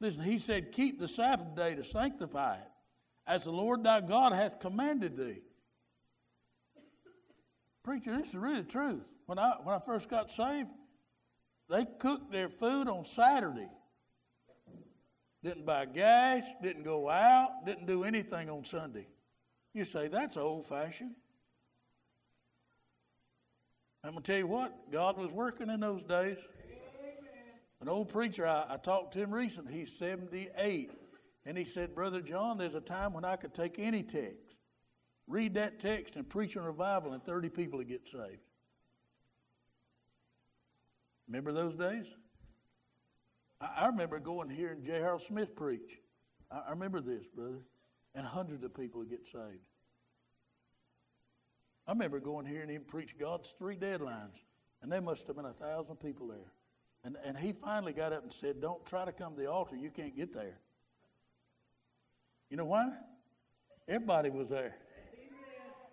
Listen, 0.00 0.22
he 0.22 0.38
said, 0.38 0.72
Keep 0.72 1.00
the 1.00 1.08
Sabbath 1.08 1.54
day 1.54 1.74
to 1.74 1.84
sanctify 1.84 2.56
it, 2.56 2.68
as 3.26 3.44
the 3.44 3.52
Lord 3.52 3.84
thy 3.84 4.00
God 4.00 4.32
hath 4.32 4.60
commanded 4.60 5.16
thee. 5.16 5.40
Preacher, 7.82 8.16
this 8.16 8.28
is 8.28 8.36
really 8.36 8.62
the 8.62 8.68
truth. 8.68 9.08
When 9.26 9.38
I, 9.38 9.54
when 9.62 9.74
I 9.74 9.78
first 9.78 10.08
got 10.08 10.30
saved, 10.30 10.68
they 11.68 11.86
cooked 11.98 12.32
their 12.32 12.48
food 12.48 12.88
on 12.88 13.04
Saturday. 13.04 13.68
Didn't 15.42 15.66
buy 15.66 15.84
gas, 15.84 16.44
didn't 16.62 16.84
go 16.84 17.10
out, 17.10 17.66
didn't 17.66 17.86
do 17.86 18.04
anything 18.04 18.48
on 18.48 18.64
Sunday. 18.64 19.06
You 19.74 19.84
say, 19.84 20.08
that's 20.08 20.36
old 20.36 20.66
fashioned. 20.66 21.14
I'm 24.02 24.12
going 24.12 24.22
to 24.22 24.32
tell 24.32 24.38
you 24.38 24.46
what, 24.46 24.90
God 24.90 25.18
was 25.18 25.30
working 25.30 25.68
in 25.68 25.80
those 25.80 26.02
days. 26.02 26.38
An 27.80 27.88
old 27.88 28.08
preacher, 28.08 28.46
I, 28.46 28.64
I 28.70 28.76
talked 28.78 29.12
to 29.14 29.18
him 29.18 29.32
recently, 29.32 29.74
he's 29.74 29.92
78. 29.92 30.90
And 31.46 31.58
he 31.58 31.64
said, 31.64 31.94
Brother 31.94 32.20
John, 32.20 32.56
there's 32.56 32.74
a 32.74 32.80
time 32.80 33.12
when 33.12 33.24
I 33.24 33.36
could 33.36 33.52
take 33.52 33.78
any 33.78 34.02
text, 34.02 34.54
read 35.26 35.54
that 35.54 35.78
text, 35.78 36.16
and 36.16 36.28
preach 36.28 36.56
a 36.56 36.60
revival, 36.60 37.12
and 37.12 37.22
30 37.22 37.50
people 37.50 37.78
would 37.78 37.88
get 37.88 38.06
saved. 38.06 38.40
Remember 41.28 41.52
those 41.52 41.74
days? 41.74 42.06
I, 43.60 43.82
I 43.82 43.86
remember 43.86 44.18
going 44.18 44.48
here 44.48 44.70
and 44.70 44.84
J. 44.84 44.92
Harold 44.92 45.22
Smith 45.22 45.54
preach. 45.54 46.00
I, 46.50 46.62
I 46.66 46.70
remember 46.70 47.00
this, 47.00 47.26
brother. 47.26 47.62
And 48.14 48.26
hundreds 48.26 48.62
of 48.62 48.74
people 48.74 49.00
would 49.00 49.10
get 49.10 49.26
saved. 49.26 49.64
I 51.86 51.92
remember 51.92 52.20
going 52.20 52.46
here 52.46 52.62
and 52.62 52.70
he 52.70 52.78
preached 52.78 53.18
God's 53.18 53.54
three 53.58 53.76
deadlines, 53.76 54.36
and 54.82 54.90
there 54.90 55.02
must 55.02 55.26
have 55.26 55.36
been 55.36 55.44
a 55.44 55.52
thousand 55.52 55.96
people 55.96 56.28
there. 56.28 56.52
And, 57.04 57.16
and 57.24 57.36
he 57.36 57.52
finally 57.52 57.92
got 57.92 58.12
up 58.12 58.22
and 58.22 58.32
said, 58.32 58.60
Don't 58.60 58.84
try 58.86 59.04
to 59.04 59.12
come 59.12 59.34
to 59.34 59.40
the 59.40 59.50
altar. 59.50 59.76
You 59.76 59.90
can't 59.90 60.16
get 60.16 60.32
there. 60.32 60.58
You 62.54 62.58
know 62.58 62.66
why? 62.66 62.88
Everybody 63.88 64.30
was 64.30 64.48
there. 64.48 64.76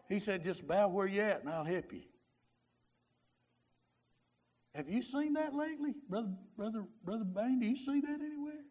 He 0.08 0.20
said, 0.20 0.44
Just 0.44 0.68
bow 0.68 0.90
where 0.90 1.08
you're 1.08 1.26
at 1.26 1.42
and 1.42 1.50
I'll 1.50 1.64
help 1.64 1.92
you. 1.92 2.04
Have 4.76 4.88
you 4.88 5.02
seen 5.02 5.34
that 5.34 5.56
lately? 5.56 5.96
Brother, 6.08 6.30
brother, 6.56 6.84
brother 7.04 7.24
Bain, 7.24 7.62
do 7.62 7.66
you 7.66 7.76
see 7.76 8.00
that 8.02 8.22
anywhere? 8.22 8.62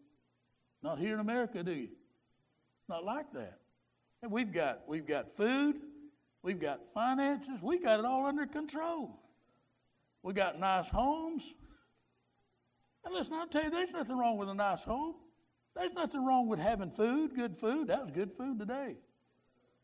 Not 0.84 1.00
here 1.00 1.14
in 1.14 1.18
America, 1.18 1.64
do 1.64 1.72
you? 1.72 1.88
Not 2.88 3.04
like 3.04 3.32
that. 3.32 3.58
And 4.22 4.30
we've 4.30 4.52
got 4.52 4.82
we've 4.86 5.04
got 5.04 5.28
food, 5.36 5.74
we've 6.44 6.60
got 6.60 6.78
finances, 6.94 7.60
we 7.60 7.80
got 7.80 7.98
it 7.98 8.06
all 8.06 8.24
under 8.24 8.46
control. 8.46 9.18
We 10.22 10.32
got 10.32 10.60
nice 10.60 10.86
homes. 10.86 11.42
And 13.04 13.12
listen, 13.12 13.34
I'll 13.34 13.48
tell 13.48 13.64
you, 13.64 13.70
there's 13.70 13.90
nothing 13.90 14.16
wrong 14.16 14.36
with 14.36 14.48
a 14.48 14.54
nice 14.54 14.84
home. 14.84 15.16
There's 15.74 15.92
nothing 15.92 16.24
wrong 16.24 16.48
with 16.48 16.58
having 16.58 16.90
food, 16.90 17.34
good 17.34 17.56
food. 17.56 17.88
That 17.88 18.02
was 18.02 18.10
good 18.10 18.32
food 18.32 18.58
today. 18.58 18.96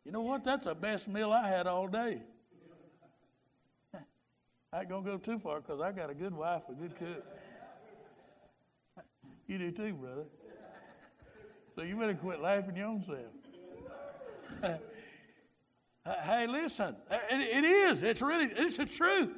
You 0.04 0.12
know 0.12 0.20
what? 0.20 0.44
That's 0.44 0.64
the 0.64 0.74
best 0.74 1.08
meal 1.08 1.32
I 1.32 1.48
had 1.48 1.66
all 1.66 1.86
day. 1.88 2.22
I 4.72 4.80
ain't 4.80 4.88
going 4.88 5.04
to 5.04 5.10
go 5.10 5.16
too 5.16 5.38
far 5.38 5.60
because 5.60 5.80
I 5.80 5.92
got 5.92 6.10
a 6.10 6.14
good 6.14 6.34
wife, 6.34 6.62
a 6.68 6.74
good 6.74 6.96
cook. 6.98 7.24
You 9.46 9.58
do 9.58 9.70
too, 9.70 9.94
brother. 9.94 10.24
So 11.76 11.82
you 11.82 11.96
better 11.96 12.14
quit 12.14 12.40
laughing 12.40 12.76
your 12.76 12.88
own 12.88 13.04
self. 13.04 14.80
hey, 16.24 16.46
listen, 16.46 16.96
it, 17.10 17.64
it 17.64 17.64
is. 17.64 18.02
It's 18.02 18.20
really, 18.22 18.46
it's 18.46 18.76
the 18.76 18.86
truth 18.86 19.30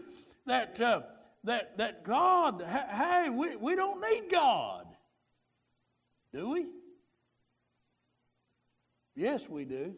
that. 0.47 0.81
Uh, 0.81 1.03
that, 1.45 1.79
that 1.79 2.05
God, 2.05 2.63
hey, 2.63 3.31
we, 3.31 3.57
we 3.57 3.77
don't 3.77 4.01
need 4.01 4.31
God. 4.31 4.88
Do 6.39 6.51
we? 6.51 6.67
Yes, 9.17 9.49
we 9.49 9.65
do. 9.65 9.97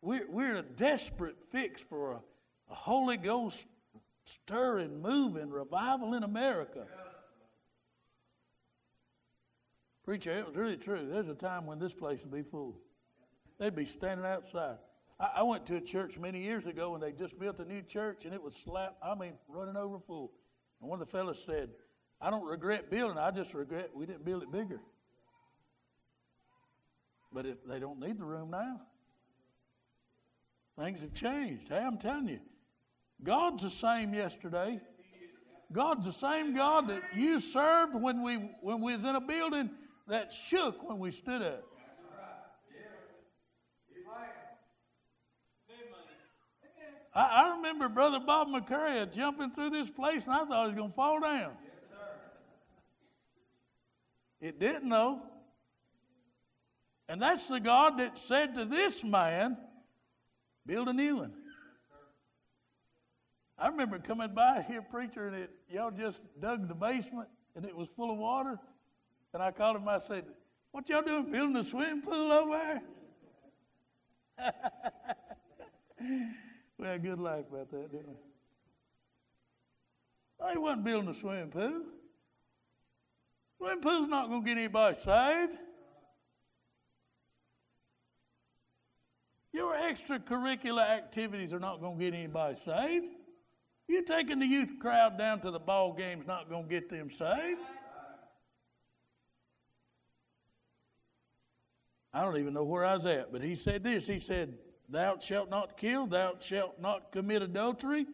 We're, 0.00 0.30
we're 0.30 0.50
in 0.50 0.56
a 0.58 0.62
desperate 0.62 1.42
fix 1.50 1.82
for 1.82 2.12
a, 2.12 2.20
a 2.70 2.74
Holy 2.74 3.16
Ghost 3.16 3.66
stirring, 4.22 5.02
moving 5.02 5.50
revival 5.50 6.14
in 6.14 6.22
America. 6.22 6.86
Preacher, 10.04 10.38
it 10.38 10.46
was 10.46 10.54
really 10.54 10.76
true. 10.76 11.08
There's 11.10 11.26
a 11.26 11.34
time 11.34 11.66
when 11.66 11.80
this 11.80 11.92
place 11.92 12.22
would 12.22 12.32
be 12.32 12.48
full. 12.48 12.78
They'd 13.58 13.74
be 13.74 13.86
standing 13.86 14.24
outside. 14.24 14.76
I, 15.18 15.30
I 15.38 15.42
went 15.42 15.66
to 15.66 15.78
a 15.78 15.80
church 15.80 16.16
many 16.16 16.40
years 16.40 16.66
ago 16.66 16.94
and 16.94 17.02
they 17.02 17.10
just 17.10 17.40
built 17.40 17.58
a 17.58 17.64
new 17.64 17.82
church 17.82 18.24
and 18.24 18.32
it 18.32 18.40
was 18.40 18.54
slap, 18.54 18.98
I 19.02 19.16
mean, 19.16 19.32
running 19.48 19.76
over 19.76 19.98
full. 19.98 20.30
And 20.80 20.88
one 20.88 21.02
of 21.02 21.06
the 21.08 21.10
fellows 21.10 21.42
said, 21.44 21.70
I 22.20 22.30
don't 22.30 22.44
regret 22.44 22.90
building, 22.90 23.18
I 23.18 23.30
just 23.30 23.54
regret 23.54 23.90
we 23.94 24.06
didn't 24.06 24.24
build 24.24 24.42
it 24.42 24.50
bigger. 24.50 24.80
But 27.32 27.46
if 27.46 27.64
they 27.64 27.78
don't 27.78 28.00
need 28.00 28.18
the 28.18 28.24
room 28.24 28.50
now, 28.50 28.80
things 30.78 31.00
have 31.00 31.12
changed. 31.12 31.68
Hey, 31.68 31.78
I'm 31.78 31.98
telling 31.98 32.28
you, 32.28 32.40
God's 33.22 33.62
the 33.62 33.70
same 33.70 34.14
yesterday. 34.14 34.80
God's 35.70 36.06
the 36.06 36.12
same 36.12 36.54
God 36.54 36.88
that 36.88 37.02
you 37.14 37.40
served 37.40 37.94
when 37.94 38.22
we 38.22 38.36
when 38.62 38.80
we 38.80 38.94
was 38.94 39.04
in 39.04 39.14
a 39.14 39.20
building 39.20 39.70
that 40.06 40.32
shook 40.32 40.88
when 40.88 40.98
we 40.98 41.10
stood 41.10 41.42
up. 41.42 41.64
I, 47.14 47.44
I 47.44 47.56
remember 47.56 47.88
Brother 47.88 48.20
Bob 48.20 48.48
McCurry 48.48 49.12
jumping 49.12 49.50
through 49.50 49.70
this 49.70 49.90
place, 49.90 50.24
and 50.24 50.32
I 50.32 50.44
thought 50.44 50.62
he 50.62 50.66
was 50.68 50.74
going 50.76 50.90
to 50.90 50.94
fall 50.94 51.20
down. 51.20 51.52
It 54.40 54.58
didn't, 54.60 54.88
though. 54.88 55.22
And 57.08 57.22
that's 57.22 57.46
the 57.46 57.60
God 57.60 57.98
that 57.98 58.18
said 58.18 58.54
to 58.54 58.64
this 58.64 59.02
man, 59.02 59.56
build 60.66 60.88
a 60.88 60.92
new 60.92 61.16
one. 61.16 61.32
I 63.58 63.68
remember 63.68 63.98
coming 63.98 64.34
by 64.34 64.64
here, 64.68 64.82
preacher, 64.82 65.26
and 65.26 65.36
it, 65.36 65.50
y'all 65.68 65.90
just 65.90 66.20
dug 66.38 66.68
the 66.68 66.74
basement 66.74 67.28
and 67.56 67.64
it 67.64 67.74
was 67.74 67.88
full 67.88 68.12
of 68.12 68.18
water. 68.18 68.58
And 69.34 69.42
I 69.42 69.50
called 69.50 69.76
him, 69.76 69.88
I 69.88 69.98
said, 69.98 70.24
What 70.70 70.88
y'all 70.88 71.02
doing 71.02 71.30
building 71.30 71.56
a 71.56 71.64
swimming 71.64 72.02
pool 72.02 72.30
over 72.30 72.80
there? 74.38 74.52
We 76.78 76.86
had 76.86 76.94
a 76.94 76.98
good 77.00 77.18
laugh 77.18 77.44
about 77.50 77.70
that, 77.72 77.90
didn't 77.90 78.08
we? 78.08 78.14
They 80.46 80.56
wasn't 80.56 80.84
building 80.84 81.10
a 81.10 81.14
swimming 81.14 81.50
pool. 81.50 81.82
Swimming 83.58 83.80
pool's 83.80 84.08
not 84.08 84.28
going 84.28 84.42
to 84.42 84.48
get 84.48 84.56
anybody 84.56 84.96
saved. 84.96 85.52
Your 89.52 89.74
extracurricular 89.74 90.88
activities 90.88 91.52
are 91.52 91.58
not 91.58 91.80
going 91.80 91.98
to 91.98 92.04
get 92.04 92.14
anybody 92.14 92.56
saved. 92.56 93.08
You 93.88 94.04
taking 94.04 94.38
the 94.38 94.46
youth 94.46 94.74
crowd 94.78 95.18
down 95.18 95.40
to 95.40 95.50
the 95.50 95.58
ball 95.58 95.92
game's 95.92 96.26
not 96.26 96.48
going 96.48 96.64
to 96.64 96.68
get 96.68 96.88
them 96.88 97.10
saved. 97.10 97.60
I 102.12 102.22
don't 102.22 102.36
even 102.36 102.54
know 102.54 102.64
where 102.64 102.84
I 102.84 102.94
was 102.94 103.06
at, 103.06 103.32
but 103.32 103.42
he 103.42 103.56
said 103.56 103.82
this. 103.82 104.06
He 104.06 104.20
said, 104.20 104.56
Thou 104.88 105.18
shalt 105.18 105.50
not 105.50 105.76
kill, 105.76 106.06
thou 106.06 106.34
shalt 106.40 106.80
not 106.80 107.12
commit 107.12 107.42
adultery, 107.42 108.06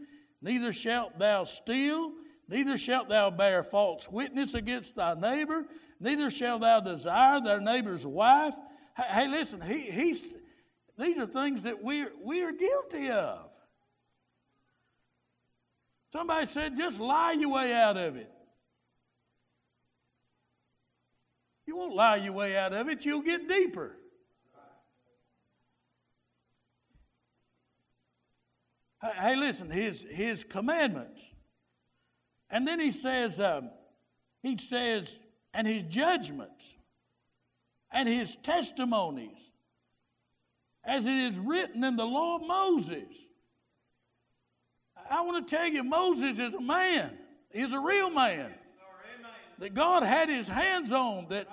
neither 0.42 0.72
shalt 0.72 1.18
thou 1.18 1.44
steal, 1.44 2.12
neither 2.48 2.76
shalt 2.76 3.08
thou 3.08 3.30
bear 3.30 3.62
false 3.62 4.10
witness 4.10 4.54
against 4.54 4.96
thy 4.96 5.14
neighbor, 5.14 5.66
neither 6.00 6.30
shalt 6.30 6.60
thou 6.62 6.80
desire 6.80 7.40
thy 7.40 7.58
neighbor's 7.58 8.06
wife. 8.06 8.54
Hey, 8.96 9.28
listen, 9.28 9.60
he, 9.60 9.80
he's, 9.80 10.22
these 10.98 11.18
are 11.18 11.26
things 11.26 11.62
that 11.62 11.82
we 11.82 12.06
we 12.22 12.42
are 12.42 12.52
guilty 12.52 13.10
of. 13.10 13.50
Somebody 16.12 16.46
said, 16.46 16.76
just 16.76 17.00
lie 17.00 17.32
your 17.32 17.50
way 17.50 17.74
out 17.74 17.96
of 17.96 18.16
it. 18.16 18.30
You 21.66 21.76
won't 21.76 21.94
lie 21.94 22.16
your 22.16 22.34
way 22.34 22.56
out 22.56 22.72
of 22.72 22.88
it, 22.88 23.04
you'll 23.04 23.22
get 23.22 23.48
deeper. 23.48 23.96
Hey, 29.02 29.36
listen, 29.36 29.68
his, 29.70 30.06
his 30.08 30.44
commandments. 30.44 31.20
And 32.54 32.68
then 32.68 32.78
he 32.78 32.92
says, 32.92 33.40
um, 33.40 33.68
he 34.40 34.56
says, 34.58 35.18
and 35.52 35.66
his 35.66 35.82
judgments 35.82 36.64
and 37.90 38.08
his 38.08 38.36
testimonies, 38.36 39.40
as 40.84 41.04
it 41.04 41.12
is 41.12 41.36
written 41.36 41.82
in 41.82 41.96
the 41.96 42.04
law 42.04 42.36
of 42.36 42.46
Moses. 42.46 43.08
I 45.10 45.22
want 45.22 45.48
to 45.48 45.56
tell 45.56 45.66
you, 45.66 45.82
Moses 45.82 46.38
is 46.38 46.54
a 46.54 46.60
man. 46.60 47.18
He's 47.52 47.72
a 47.72 47.80
real 47.80 48.10
man. 48.10 48.54
That 49.58 49.74
God 49.74 50.04
had 50.04 50.28
his 50.28 50.46
hands 50.46 50.92
on, 50.92 51.26
that 51.30 51.48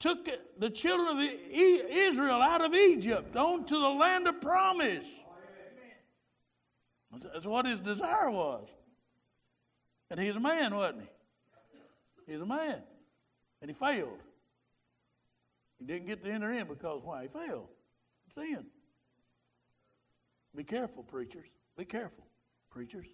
took 0.00 0.30
the 0.58 0.70
children 0.70 1.18
of 1.18 1.28
Israel 1.50 2.40
out 2.40 2.62
of 2.62 2.74
Egypt 2.74 3.36
onto 3.36 3.78
the 3.78 3.90
land 3.90 4.26
of 4.26 4.40
promise. 4.40 5.06
That's 7.34 7.44
what 7.44 7.66
his 7.66 7.80
desire 7.80 8.30
was. 8.30 8.66
And 10.12 10.20
he's 10.20 10.36
a 10.36 10.40
man, 10.40 10.74
wasn't 10.74 11.00
he? 11.00 12.32
He's 12.32 12.40
a 12.42 12.46
man. 12.46 12.82
And 13.62 13.70
he 13.70 13.74
failed. 13.74 14.18
He 15.78 15.86
didn't 15.86 16.06
get 16.06 16.22
to 16.22 16.30
enter 16.30 16.52
in 16.52 16.66
because 16.66 17.00
why? 17.02 17.22
He 17.22 17.28
failed. 17.28 17.68
Sin. 18.34 18.66
Be 20.54 20.64
careful, 20.64 21.02
preachers. 21.02 21.46
Be 21.78 21.86
careful, 21.86 22.26
preachers. 22.70 23.06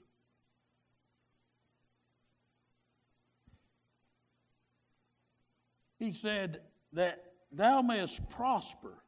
He 6.00 6.12
said 6.12 6.62
that 6.94 7.22
thou 7.52 7.80
mayest 7.80 8.28
prosper. 8.28 9.04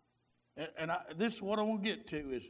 And, 0.56 0.68
and 0.78 0.92
I, 0.92 1.00
this 1.16 1.34
is 1.34 1.42
what 1.42 1.58
I 1.58 1.62
want 1.62 1.82
to 1.82 1.90
get 1.90 2.06
to 2.06 2.34
is 2.34 2.48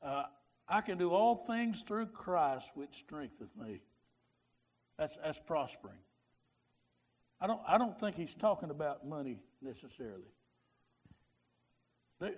uh, 0.00 0.26
I 0.68 0.82
can 0.82 0.98
do 0.98 1.10
all 1.10 1.34
things 1.34 1.82
through 1.82 2.06
Christ 2.06 2.70
which 2.76 2.94
strengtheneth 2.94 3.56
me. 3.56 3.80
That's, 4.98 5.16
that's 5.16 5.40
prospering. 5.40 5.98
I 7.40 7.46
don't, 7.46 7.60
I 7.66 7.78
don't 7.78 7.98
think 7.98 8.16
he's 8.16 8.34
talking 8.34 8.70
about 8.70 9.06
money 9.06 9.40
necessarily. 9.60 10.32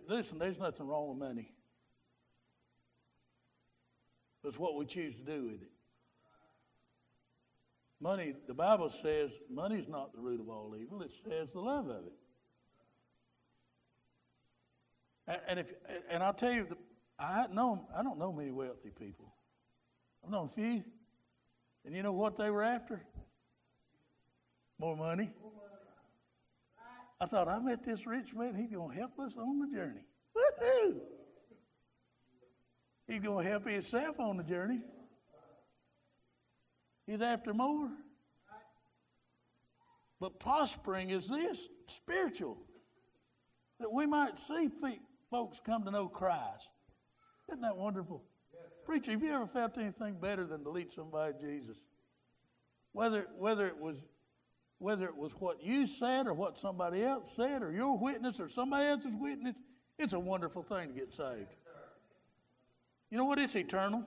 Listen, 0.08 0.38
there's 0.38 0.58
nothing 0.58 0.88
wrong 0.88 1.08
with 1.08 1.18
money. 1.18 1.52
It's 4.44 4.58
what 4.58 4.76
we 4.76 4.86
choose 4.86 5.14
to 5.14 5.22
do 5.22 5.44
with 5.44 5.62
it. 5.62 5.70
Money, 8.00 8.34
the 8.46 8.54
Bible 8.54 8.90
says 8.90 9.32
money's 9.50 9.88
not 9.88 10.12
the 10.14 10.20
root 10.20 10.40
of 10.40 10.48
all 10.48 10.74
evil, 10.80 11.02
it 11.02 11.12
says 11.28 11.52
the 11.52 11.60
love 11.60 11.88
of 11.88 12.06
it. 12.06 12.12
And, 15.26 15.40
and 15.48 15.58
if 15.58 15.72
and 16.08 16.22
I'll 16.22 16.32
tell 16.32 16.52
you, 16.52 16.66
I 17.18 17.46
know 17.52 17.86
I 17.96 18.02
don't 18.02 18.18
know 18.18 18.32
many 18.32 18.50
wealthy 18.50 18.90
people. 18.90 19.34
I've 20.24 20.30
known 20.30 20.46
a 20.46 20.48
few. 20.48 20.84
And 21.88 21.96
you 21.96 22.03
know 22.03 22.12
what 22.12 22.37
they 22.37 22.51
were 22.51 22.62
after? 22.62 23.01
More 24.79 24.94
money. 24.94 25.31
I 27.18 27.24
thought 27.24 27.48
I 27.48 27.59
met 27.61 27.83
this 27.83 28.07
rich 28.07 28.35
man, 28.35 28.55
he's 28.55 28.70
gonna 28.70 28.94
help 28.94 29.18
us 29.18 29.33
on 29.38 29.59
the 29.59 29.74
journey. 29.74 30.03
Woohoo! 30.37 31.01
He's 33.07 33.22
gonna 33.22 33.48
help 33.48 33.66
himself 33.66 34.20
on 34.20 34.37
the 34.37 34.42
journey. 34.42 34.83
He's 37.07 37.22
after 37.22 37.55
more. 37.55 37.88
But 40.20 40.38
prospering 40.38 41.09
is 41.09 41.27
this 41.27 41.70
spiritual. 41.87 42.59
That 43.81 43.90
we 43.90 44.05
might 44.05 44.38
see 44.38 44.68
folks 45.31 45.59
come 45.64 45.85
to 45.87 45.90
know 45.90 46.07
Christ. 46.07 46.68
Isn't 47.48 47.62
that 47.62 47.79
wonderful? 47.79 48.24
Preacher, 48.84 49.12
have 49.12 49.22
you 49.22 49.32
ever 49.32 49.46
felt 49.46 49.76
anything 49.76 50.14
better 50.14 50.46
than 50.46 50.64
to 50.64 50.70
lead 50.70 50.90
somebody 50.90 51.34
to 51.34 51.40
Jesus? 51.40 51.76
Whether, 52.92 53.26
whether, 53.37 53.66
it 53.66 53.78
was, 53.78 53.98
whether 54.78 55.04
it 55.04 55.16
was 55.16 55.32
what 55.32 55.62
you 55.62 55.87
said 55.87 56.26
or 56.26 56.32
what 56.32 56.58
somebody 56.58 57.04
else 57.04 57.30
said 57.37 57.62
or 57.62 57.70
your 57.70 57.98
witness 57.98 58.40
or 58.40 58.48
somebody 58.48 58.87
else's 58.87 59.14
witness, 59.14 59.56
it's 59.98 60.14
a 60.14 60.18
wonderful 60.18 60.62
thing 60.62 60.88
to 60.88 60.94
get 60.94 61.12
saved. 61.12 61.54
You 63.11 63.18
know 63.18 63.24
what? 63.24 63.38
It's 63.38 63.56
eternal. 63.56 64.06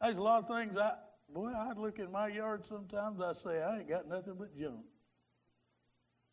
There's 0.00 0.16
a 0.16 0.22
lot 0.22 0.42
of 0.42 0.48
things 0.48 0.76
I, 0.76 0.92
boy, 1.28 1.50
I'd 1.52 1.78
look 1.78 1.98
in 1.98 2.12
my 2.12 2.28
yard 2.28 2.64
sometimes, 2.64 3.20
I 3.20 3.32
say, 3.32 3.62
I 3.62 3.78
ain't 3.78 3.88
got 3.88 4.08
nothing 4.08 4.34
but 4.38 4.56
junk. 4.56 4.84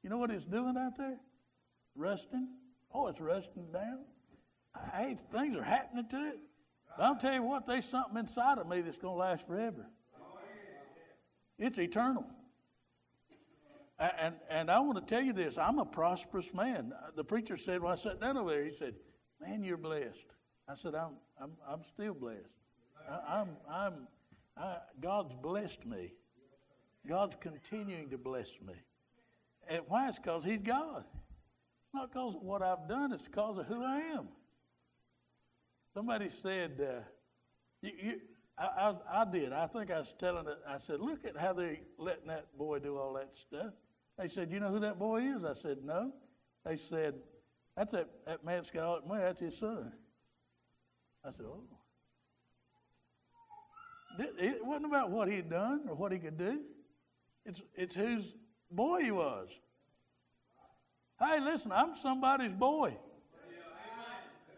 You 0.03 0.09
know 0.09 0.17
what 0.17 0.31
it's 0.31 0.45
doing 0.45 0.75
out 0.77 0.97
there? 0.97 1.17
Rusting. 1.95 2.49
Oh, 2.93 3.07
it's 3.07 3.21
rusting 3.21 3.71
down. 3.71 4.05
Hey, 4.93 5.17
things 5.31 5.55
are 5.55 5.63
happening 5.63 6.07
to 6.09 6.17
it. 6.29 6.39
But 6.97 7.03
I'll 7.03 7.15
tell 7.15 7.33
you 7.33 7.43
what, 7.43 7.65
there's 7.65 7.85
something 7.85 8.17
inside 8.17 8.57
of 8.57 8.67
me 8.67 8.81
that's 8.81 8.97
going 8.97 9.15
to 9.15 9.19
last 9.19 9.47
forever. 9.47 9.85
It's 11.57 11.77
eternal. 11.77 12.25
And, 13.99 14.35
and 14.49 14.71
I 14.71 14.79
want 14.79 14.95
to 14.95 15.15
tell 15.15 15.23
you 15.23 15.33
this 15.33 15.57
I'm 15.57 15.79
a 15.79 15.85
prosperous 15.85 16.53
man. 16.53 16.93
The 17.15 17.23
preacher 17.23 17.57
said 17.57 17.81
when 17.81 17.91
I 17.91 17.95
sat 17.95 18.19
down 18.19 18.37
over 18.37 18.49
there, 18.49 18.63
he 18.63 18.73
said, 18.73 18.95
Man, 19.39 19.63
you're 19.63 19.77
blessed. 19.77 20.35
I 20.67 20.75
said, 20.75 20.95
I'm, 20.95 21.13
I'm, 21.41 21.51
I'm 21.67 21.83
still 21.83 22.13
blessed. 22.13 22.49
I, 23.09 23.39
I'm, 23.39 23.49
I'm, 23.69 23.93
I, 24.57 24.77
God's 24.99 25.33
blessed 25.41 25.85
me. 25.85 26.13
God's 27.07 27.35
continuing 27.39 28.09
to 28.09 28.17
bless 28.17 28.59
me. 28.65 28.73
And 29.67 29.83
why? 29.87 30.09
It's 30.09 30.17
because 30.17 30.43
He's 30.43 30.61
God. 30.61 31.05
Not 31.93 32.11
because 32.11 32.35
of 32.35 32.41
what 32.41 32.61
I've 32.61 32.87
done, 32.87 33.11
it's 33.13 33.23
because 33.23 33.57
of 33.57 33.67
who 33.67 33.83
I 33.83 33.99
am. 33.99 34.27
Somebody 35.93 36.29
said, 36.29 36.81
uh, 36.81 37.01
you, 37.81 37.91
you, 38.01 38.21
I, 38.57 38.65
I, 38.65 39.21
I, 39.21 39.25
did. 39.25 39.53
I 39.53 39.67
think 39.67 39.91
I 39.91 39.99
was 39.99 40.13
telling 40.19 40.47
it. 40.47 40.57
I 40.67 40.77
said, 40.77 40.99
look 40.99 41.25
at 41.25 41.37
how 41.37 41.53
they're 41.53 41.77
letting 41.97 42.27
that 42.27 42.57
boy 42.57 42.79
do 42.79 42.97
all 42.97 43.13
that 43.13 43.35
stuff. 43.35 43.73
They 44.17 44.27
said, 44.27 44.51
you 44.51 44.59
know 44.59 44.69
who 44.69 44.79
that 44.79 44.97
boy 44.97 45.21
is? 45.21 45.43
I 45.43 45.53
said, 45.53 45.79
no. 45.83 46.11
They 46.65 46.77
said, 46.77 47.15
that's 47.75 47.91
that, 47.93 48.07
that 48.25 48.43
man 48.43 48.57
that's 48.57 48.71
got 48.71 48.83
all 48.83 48.95
that 48.95 49.07
money. 49.07 49.21
That's 49.21 49.39
his 49.39 49.57
son. 49.57 49.91
I 51.25 51.31
said, 51.31 51.45
oh. 51.47 51.63
It 54.19 54.63
wasn't 54.63 54.85
about 54.85 55.09
what 55.09 55.27
he'd 55.27 55.49
done 55.49 55.85
or 55.89 55.95
what 55.95 56.11
he 56.11 56.19
could 56.19 56.37
do. 56.37 56.61
It's, 57.45 57.61
it's 57.75 57.95
whose 57.95 58.33
boy 58.69 59.01
he 59.01 59.11
was. 59.11 59.49
Hey, 61.19 61.39
listen, 61.39 61.71
I'm 61.71 61.95
somebody's 61.95 62.53
boy. 62.53 62.95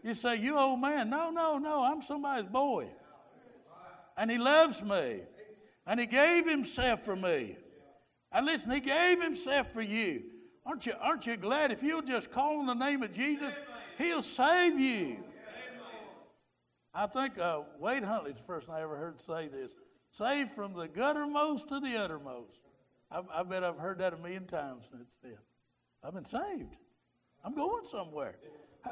You 0.06 0.14
say, 0.14 0.36
You 0.36 0.56
old 0.56 0.80
man. 0.80 1.10
No, 1.10 1.30
no, 1.30 1.58
no, 1.58 1.82
I'm 1.82 2.00
somebody's 2.00 2.48
boy. 2.48 2.86
And 4.16 4.30
he 4.30 4.38
loves 4.38 4.80
me. 4.80 5.22
And 5.84 5.98
he 5.98 6.06
gave 6.06 6.48
himself 6.48 7.04
for 7.04 7.16
me. 7.16 7.56
And 8.30 8.46
listen, 8.46 8.70
he 8.70 8.78
gave 8.78 9.20
himself 9.20 9.72
for 9.72 9.82
you. 9.82 10.22
Aren't 10.64 10.86
you, 10.86 10.92
aren't 11.00 11.26
you 11.26 11.36
glad 11.36 11.72
if 11.72 11.82
you'll 11.82 12.02
just 12.02 12.30
call 12.30 12.60
on 12.60 12.66
the 12.66 12.74
name 12.74 13.02
of 13.02 13.12
Jesus, 13.12 13.52
he'll 13.98 14.22
save 14.22 14.78
you? 14.78 15.16
I 16.94 17.08
think 17.08 17.36
uh, 17.38 17.62
Wade 17.80 18.04
Huntley's 18.04 18.38
the 18.38 18.44
first 18.44 18.70
I 18.70 18.82
ever 18.82 18.96
heard 18.96 19.20
say 19.20 19.48
this. 19.48 19.72
Saved 20.12 20.52
from 20.52 20.72
the 20.72 20.86
guttermost 20.86 21.66
to 21.68 21.80
the 21.80 21.96
uttermost. 21.96 22.60
I, 23.10 23.22
I 23.34 23.42
bet 23.42 23.64
I've 23.64 23.78
heard 23.78 23.98
that 23.98 24.14
a 24.14 24.16
million 24.18 24.46
times 24.46 24.88
since 24.88 25.18
then. 25.20 25.38
I've 26.04 26.14
been 26.14 26.24
saved. 26.24 26.78
I'm 27.44 27.56
going 27.56 27.86
somewhere. 27.86 28.36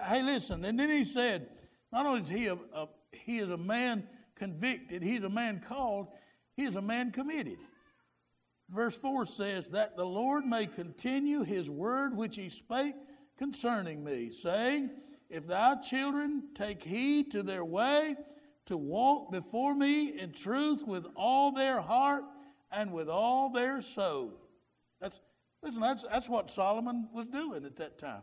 Hey, 0.03 0.23
listen. 0.23 0.65
And 0.65 0.79
then 0.79 0.91
he 0.91 1.05
said, 1.05 1.49
not 1.93 2.07
only 2.07 2.23
is 2.23 2.29
he 2.29 2.47
a, 2.47 2.59
a 2.73 2.89
he 3.13 3.39
is 3.39 3.51
a 3.51 3.57
man 3.57 4.07
convicted, 4.35 5.03
he's 5.03 5.23
a 5.23 5.29
man 5.29 5.61
called, 5.61 6.09
he 6.57 6.65
is 6.65 6.77
a 6.77 6.83
man 6.83 7.13
committed. 7.13 7.59
Verse 8.69 8.97
4 8.97 9.27
says, 9.27 9.69
That 9.69 9.97
the 9.97 10.07
Lord 10.07 10.45
may 10.45 10.67
continue 10.67 11.43
his 11.43 11.71
word 11.71 12.17
which 12.17 12.37
he 12.37 12.49
spake 12.49 12.95
concerning 13.39 14.03
me, 14.03 14.31
saying, 14.31 14.91
if 15.29 15.47
thy 15.47 15.77
children 15.77 16.49
take 16.55 16.83
heed 16.83 17.31
to 17.33 17.43
their 17.43 17.65
way, 17.65 18.17
to 18.67 18.77
walk 18.77 19.31
before 19.31 19.75
me 19.75 20.19
in 20.19 20.33
truth 20.33 20.83
with 20.87 21.07
all 21.17 21.53
their 21.53 21.81
heart 21.81 22.25
and 22.73 22.93
with 22.93 23.09
all 23.09 23.51
their 23.51 23.83
soul. 23.83 24.33
That's, 25.01 25.21
listen, 25.63 25.81
that's, 25.81 26.03
that's 26.11 26.29
what 26.29 26.51
Solomon 26.51 27.09
was 27.13 27.27
doing 27.27 27.65
at 27.65 27.77
that 27.77 27.99
time. 27.99 28.23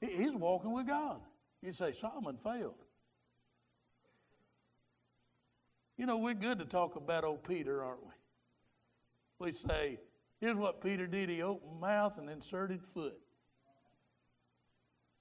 He, 0.00 0.06
he's 0.08 0.32
walking 0.32 0.72
with 0.72 0.86
God. 0.86 1.20
You 1.62 1.72
say, 1.72 1.92
Solomon 1.92 2.36
failed. 2.36 2.82
You 5.96 6.06
know, 6.06 6.16
we're 6.16 6.34
good 6.34 6.58
to 6.60 6.64
talk 6.64 6.96
about 6.96 7.24
old 7.24 7.44
Peter, 7.44 7.84
aren't 7.84 8.02
we? 8.02 8.12
We 9.46 9.52
say, 9.52 9.98
here's 10.40 10.56
what 10.56 10.82
Peter 10.82 11.06
did. 11.06 11.28
He 11.28 11.42
opened 11.42 11.80
mouth 11.80 12.16
and 12.18 12.30
inserted 12.30 12.82
foot. 12.82 13.18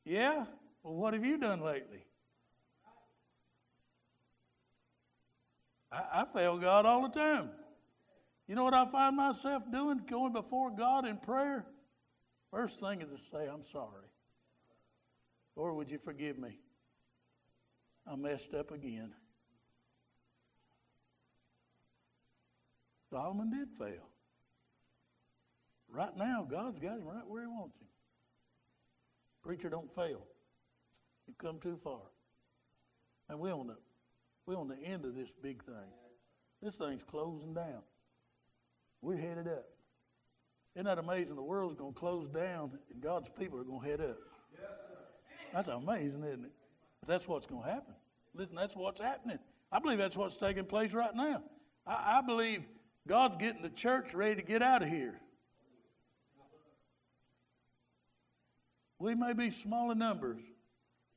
Yeah, 0.05 0.45
well, 0.83 0.95
what 0.95 1.13
have 1.13 1.25
you 1.25 1.37
done 1.37 1.61
lately? 1.61 2.05
I, 5.91 6.21
I 6.21 6.25
fail 6.25 6.57
God 6.57 6.85
all 6.85 7.01
the 7.03 7.09
time. 7.09 7.49
You 8.47 8.55
know 8.55 8.63
what 8.63 8.73
I 8.73 8.85
find 8.85 9.15
myself 9.15 9.69
doing? 9.71 10.01
Going 10.09 10.33
before 10.33 10.71
God 10.71 11.05
in 11.05 11.17
prayer? 11.17 11.65
First 12.51 12.79
thing 12.79 13.01
is 13.01 13.09
to 13.09 13.17
say, 13.17 13.47
I'm 13.47 13.63
sorry. 13.63 14.08
Lord, 15.59 15.75
would 15.75 15.91
you 15.91 15.97
forgive 15.97 16.39
me? 16.39 16.57
I 18.07 18.15
messed 18.15 18.53
up 18.53 18.71
again. 18.71 19.11
Solomon 23.09 23.49
did 23.49 23.67
fail. 23.77 24.07
Right 25.91 26.15
now, 26.15 26.47
God's 26.49 26.79
got 26.79 26.99
him 26.99 27.03
right 27.03 27.27
where 27.27 27.41
he 27.41 27.47
wants 27.47 27.75
him. 27.75 27.87
Preacher 29.43 29.69
don't 29.69 29.93
fail. 29.93 30.25
You've 31.27 31.37
come 31.37 31.59
too 31.59 31.75
far. 31.75 32.03
And 33.27 33.37
we're 33.37 33.53
on 33.53 33.67
the 33.67 33.75
we're 34.45 34.57
on 34.57 34.69
the 34.69 34.79
end 34.81 35.03
of 35.03 35.13
this 35.13 35.29
big 35.43 35.61
thing. 35.61 35.91
This 36.61 36.75
thing's 36.75 37.03
closing 37.03 37.53
down. 37.53 37.81
We're 39.01 39.17
headed 39.17 39.49
up. 39.49 39.65
Isn't 40.75 40.85
that 40.85 40.99
amazing? 40.99 41.35
The 41.35 41.43
world's 41.43 41.75
going 41.75 41.93
to 41.93 41.99
close 41.99 42.29
down 42.29 42.79
and 42.89 43.01
God's 43.01 43.27
people 43.37 43.59
are 43.59 43.65
going 43.65 43.81
to 43.81 43.87
head 43.87 43.99
up. 43.99 44.17
That's 45.53 45.69
amazing, 45.69 46.23
isn't 46.23 46.45
it? 46.45 46.51
But 47.01 47.09
that's 47.09 47.27
what's 47.27 47.47
going 47.47 47.63
to 47.63 47.69
happen. 47.69 47.93
Listen, 48.33 48.55
that's 48.55 48.75
what's 48.75 49.01
happening. 49.01 49.39
I 49.71 49.79
believe 49.79 49.97
that's 49.97 50.17
what's 50.17 50.37
taking 50.37 50.65
place 50.65 50.93
right 50.93 51.15
now. 51.15 51.43
I, 51.85 52.17
I 52.17 52.21
believe 52.21 52.63
God's 53.07 53.37
getting 53.37 53.61
the 53.61 53.69
church 53.69 54.13
ready 54.13 54.35
to 54.35 54.41
get 54.41 54.61
out 54.61 54.83
of 54.83 54.89
here. 54.89 55.19
We 58.99 59.15
may 59.15 59.33
be 59.33 59.49
small 59.49 59.91
in 59.91 59.97
numbers, 59.97 60.41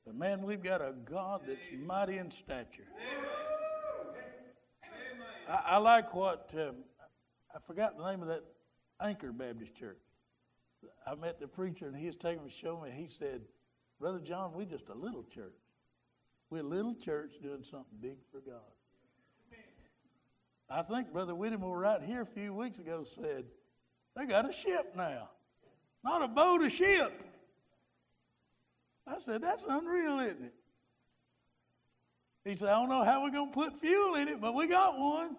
but 0.07 0.15
man, 0.15 0.43
we've 0.43 0.63
got 0.63 0.81
a 0.81 0.93
God 1.05 1.43
that's 1.47 1.67
mighty 1.85 2.19
in 2.19 2.31
stature. 2.31 2.87
I, 5.49 5.63
I 5.67 5.77
like 5.79 6.15
what, 6.15 6.55
um, 6.57 6.77
I 7.55 7.59
forgot 7.59 7.99
the 7.99 8.09
name 8.09 8.23
of 8.23 8.29
that 8.29 8.45
Anchor 9.01 9.33
Baptist 9.33 9.75
Church. 9.75 9.99
I 11.07 11.17
met 11.17 11.41
the 11.41 11.49
preacher 11.49 11.87
and 11.87 11.97
he 11.97 12.07
was 12.07 12.17
taking 12.17 12.45
me 12.45 12.51
to 12.51 12.57
show 12.57 12.81
me. 12.81 12.91
He 12.91 13.09
said, 13.09 13.43
Brother 14.03 14.19
John, 14.19 14.51
we're 14.53 14.65
just 14.65 14.89
a 14.89 14.95
little 14.95 15.23
church. 15.23 15.55
We're 16.51 16.59
a 16.59 16.65
little 16.65 16.97
church 16.97 17.35
doing 17.41 17.63
something 17.63 17.99
big 18.01 18.17
for 18.33 18.41
God. 18.41 18.59
I 20.69 20.83
think 20.83 21.13
Brother 21.13 21.37
Whittemore 21.37 21.79
right 21.79 22.03
here 22.03 22.23
a 22.23 22.27
few 22.27 22.53
weeks 22.53 22.79
ago 22.79 23.05
said, 23.05 23.45
they 24.17 24.27
got 24.27 24.51
a 24.51 24.53
ship 24.53 24.95
now. 24.97 25.29
Not 26.03 26.21
a 26.21 26.27
boat, 26.27 26.65
a 26.65 26.69
ship. 26.69 27.13
I 29.07 29.21
said, 29.21 29.41
that's 29.41 29.65
unreal, 29.69 30.19
isn't 30.19 30.47
it? 30.47 30.55
He 32.45 32.57
said, 32.57 32.71
I 32.71 32.81
don't 32.81 32.89
know 32.89 33.05
how 33.05 33.23
we're 33.23 33.31
going 33.31 33.51
to 33.51 33.55
put 33.55 33.79
fuel 33.79 34.17
in 34.17 34.27
it, 34.27 34.41
but 34.41 34.53
we 34.53 34.67
got 34.67 34.99
one. 34.99 35.37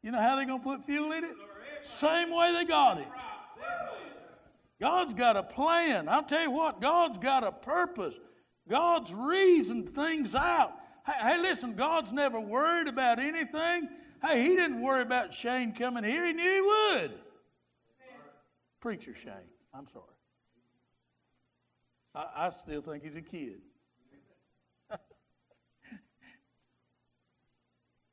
You 0.00 0.12
know 0.12 0.20
how 0.20 0.36
they're 0.36 0.46
going 0.46 0.60
to 0.60 0.64
put 0.64 0.84
fuel 0.84 1.10
in 1.10 1.24
it? 1.24 1.34
Same 1.82 2.30
way 2.30 2.52
they 2.52 2.64
got 2.64 2.98
it. 2.98 3.08
God's 4.80 5.14
got 5.14 5.36
a 5.36 5.42
plan. 5.42 6.08
I'll 6.08 6.22
tell 6.22 6.42
you 6.42 6.50
what, 6.50 6.80
God's 6.80 7.18
got 7.18 7.44
a 7.44 7.52
purpose. 7.52 8.14
God's 8.68 9.12
reasoned 9.12 9.90
things 9.90 10.34
out. 10.34 10.74
Hey, 11.06 11.12
hey, 11.20 11.38
listen, 11.40 11.74
God's 11.74 12.12
never 12.12 12.40
worried 12.40 12.88
about 12.88 13.18
anything. 13.18 13.88
Hey, 14.22 14.42
He 14.42 14.56
didn't 14.56 14.82
worry 14.82 15.02
about 15.02 15.32
Shane 15.32 15.72
coming 15.72 16.04
here. 16.04 16.26
He 16.26 16.32
knew 16.32 16.42
He 16.42 16.60
would. 16.60 17.12
Preacher 18.80 19.14
Shane. 19.14 19.32
I'm 19.72 19.86
sorry. 19.86 20.04
I, 22.14 22.46
I 22.46 22.50
still 22.50 22.80
think 22.82 23.02
he's 23.02 23.16
a 23.16 23.20
kid. 23.20 23.60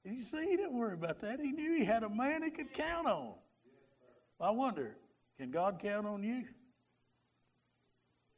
you 0.03 0.23
see, 0.23 0.45
he 0.45 0.57
didn't 0.57 0.73
worry 0.73 0.93
about 0.93 1.21
that. 1.21 1.39
He 1.39 1.51
knew 1.51 1.73
he 1.73 1.85
had 1.85 2.03
a 2.03 2.09
man 2.09 2.43
he 2.43 2.49
could 2.49 2.73
count 2.73 3.07
on. 3.07 3.33
I 4.41 4.49
wonder, 4.51 4.97
can 5.37 5.51
God 5.51 5.79
count 5.81 6.05
on 6.05 6.23
you? 6.23 6.43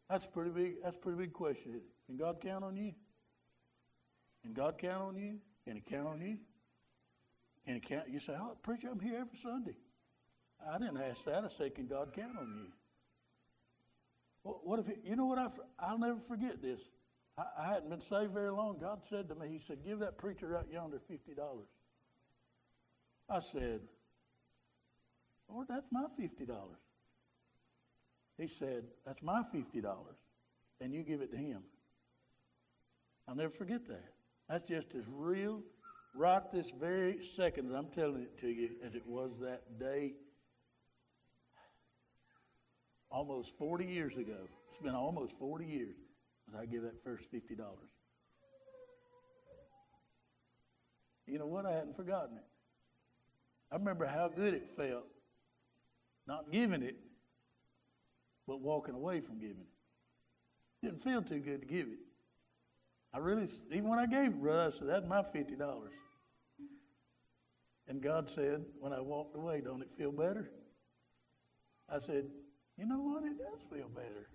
That's 0.09 0.25
a 0.25 0.29
pretty 0.29 0.51
big. 0.51 0.83
That's 0.83 0.95
a 0.95 0.99
pretty 0.99 1.17
big 1.17 1.33
question. 1.33 1.81
Can 2.05 2.17
God 2.17 2.39
count 2.41 2.63
on 2.63 2.77
you? 2.77 2.93
Can 4.43 4.53
God 4.53 4.77
count 4.77 5.01
on 5.01 5.17
you? 5.17 5.39
Can 5.65 5.75
He 5.77 5.81
count 5.81 6.07
on 6.07 6.21
you? 6.21 6.37
Can 7.65 7.75
He 7.75 7.79
count? 7.79 8.09
You 8.09 8.19
say, 8.19 8.33
"Oh, 8.39 8.55
preacher, 8.61 8.89
I'm 8.91 8.99
here 8.99 9.17
every 9.19 9.37
Sunday." 9.37 9.75
I 10.65 10.77
didn't 10.77 10.97
ask 10.97 11.25
that. 11.25 11.43
I 11.43 11.49
said, 11.49 11.75
"Can 11.75 11.87
God 11.87 12.13
count 12.13 12.37
on 12.37 12.53
you?" 12.55 12.71
What 14.45 14.79
if, 14.79 14.85
you 15.03 15.15
know 15.15 15.25
what, 15.25 15.39
I, 15.39 15.47
I'll 15.79 15.97
never 15.97 16.19
forget 16.19 16.61
this. 16.61 16.79
I, 17.35 17.45
I 17.57 17.67
hadn't 17.67 17.89
been 17.89 18.01
saved 18.01 18.31
very 18.31 18.51
long. 18.51 18.77
God 18.79 18.99
said 19.03 19.27
to 19.29 19.35
me, 19.35 19.47
He 19.47 19.57
said, 19.57 19.83
give 19.83 19.99
that 19.99 20.19
preacher 20.19 20.55
out 20.55 20.67
yonder 20.71 21.01
$50. 21.11 21.35
I 23.27 23.39
said, 23.39 23.81
Lord, 25.49 25.67
that's 25.67 25.87
my 25.91 26.05
$50. 26.19 26.47
He 28.37 28.47
said, 28.47 28.83
that's 29.05 29.21
my 29.21 29.41
$50, 29.41 29.95
and 30.81 30.93
you 30.93 31.03
give 31.03 31.21
it 31.21 31.31
to 31.31 31.37
him. 31.37 31.63
I'll 33.27 33.35
never 33.35 33.53
forget 33.53 33.87
that. 33.87 34.13
That's 34.49 34.69
just 34.69 34.93
as 34.93 35.03
real 35.07 35.61
right 36.15 36.43
this 36.51 36.71
very 36.71 37.23
second 37.23 37.69
that 37.69 37.75
I'm 37.75 37.87
telling 37.87 38.21
it 38.21 38.37
to 38.39 38.47
you 38.47 38.71
as 38.85 38.93
it 38.95 39.05
was 39.05 39.31
that 39.41 39.79
day 39.79 40.13
almost 43.09 43.57
40 43.57 43.85
years 43.85 44.15
ago. 44.15 44.47
It's 44.71 44.81
been 44.81 44.95
almost 44.95 45.37
40 45.39 45.65
years 45.65 45.95
since 46.45 46.57
I 46.61 46.65
gave 46.65 46.83
that 46.83 47.03
first 47.03 47.31
$50. 47.31 47.57
You 51.27 51.39
know 51.39 51.47
what? 51.47 51.65
I 51.65 51.71
hadn't 51.71 51.95
forgotten 51.95 52.37
it. 52.37 52.43
I 53.71 53.77
remember 53.77 54.05
how 54.05 54.27
good 54.27 54.53
it 54.53 54.69
felt 54.77 55.05
not 56.27 56.51
giving 56.51 56.81
it, 56.81 56.95
but 58.47 58.61
walking 58.61 58.95
away 58.95 59.21
from 59.21 59.39
giving 59.39 59.61
it. 59.61 60.85
Didn't 60.85 61.01
feel 61.01 61.21
too 61.21 61.39
good 61.39 61.61
to 61.61 61.67
give 61.67 61.87
it. 61.87 61.99
I 63.13 63.19
really, 63.19 63.47
even 63.71 63.89
when 63.89 63.99
I 63.99 64.05
gave 64.05 64.27
it, 64.27 64.41
brother, 64.41 64.71
I 64.73 64.77
said, 64.77 64.89
that's 64.89 65.07
my 65.07 65.21
$50. 65.21 65.57
And 67.87 68.01
God 68.01 68.29
said, 68.29 68.65
when 68.79 68.93
I 68.93 68.99
walked 68.99 69.35
away, 69.35 69.61
don't 69.61 69.81
it 69.81 69.89
feel 69.97 70.11
better? 70.11 70.49
I 71.89 71.99
said, 71.99 72.25
you 72.77 72.85
know 72.85 72.99
what? 72.99 73.23
It 73.23 73.37
does 73.37 73.59
feel 73.71 73.87
better. 73.89 74.27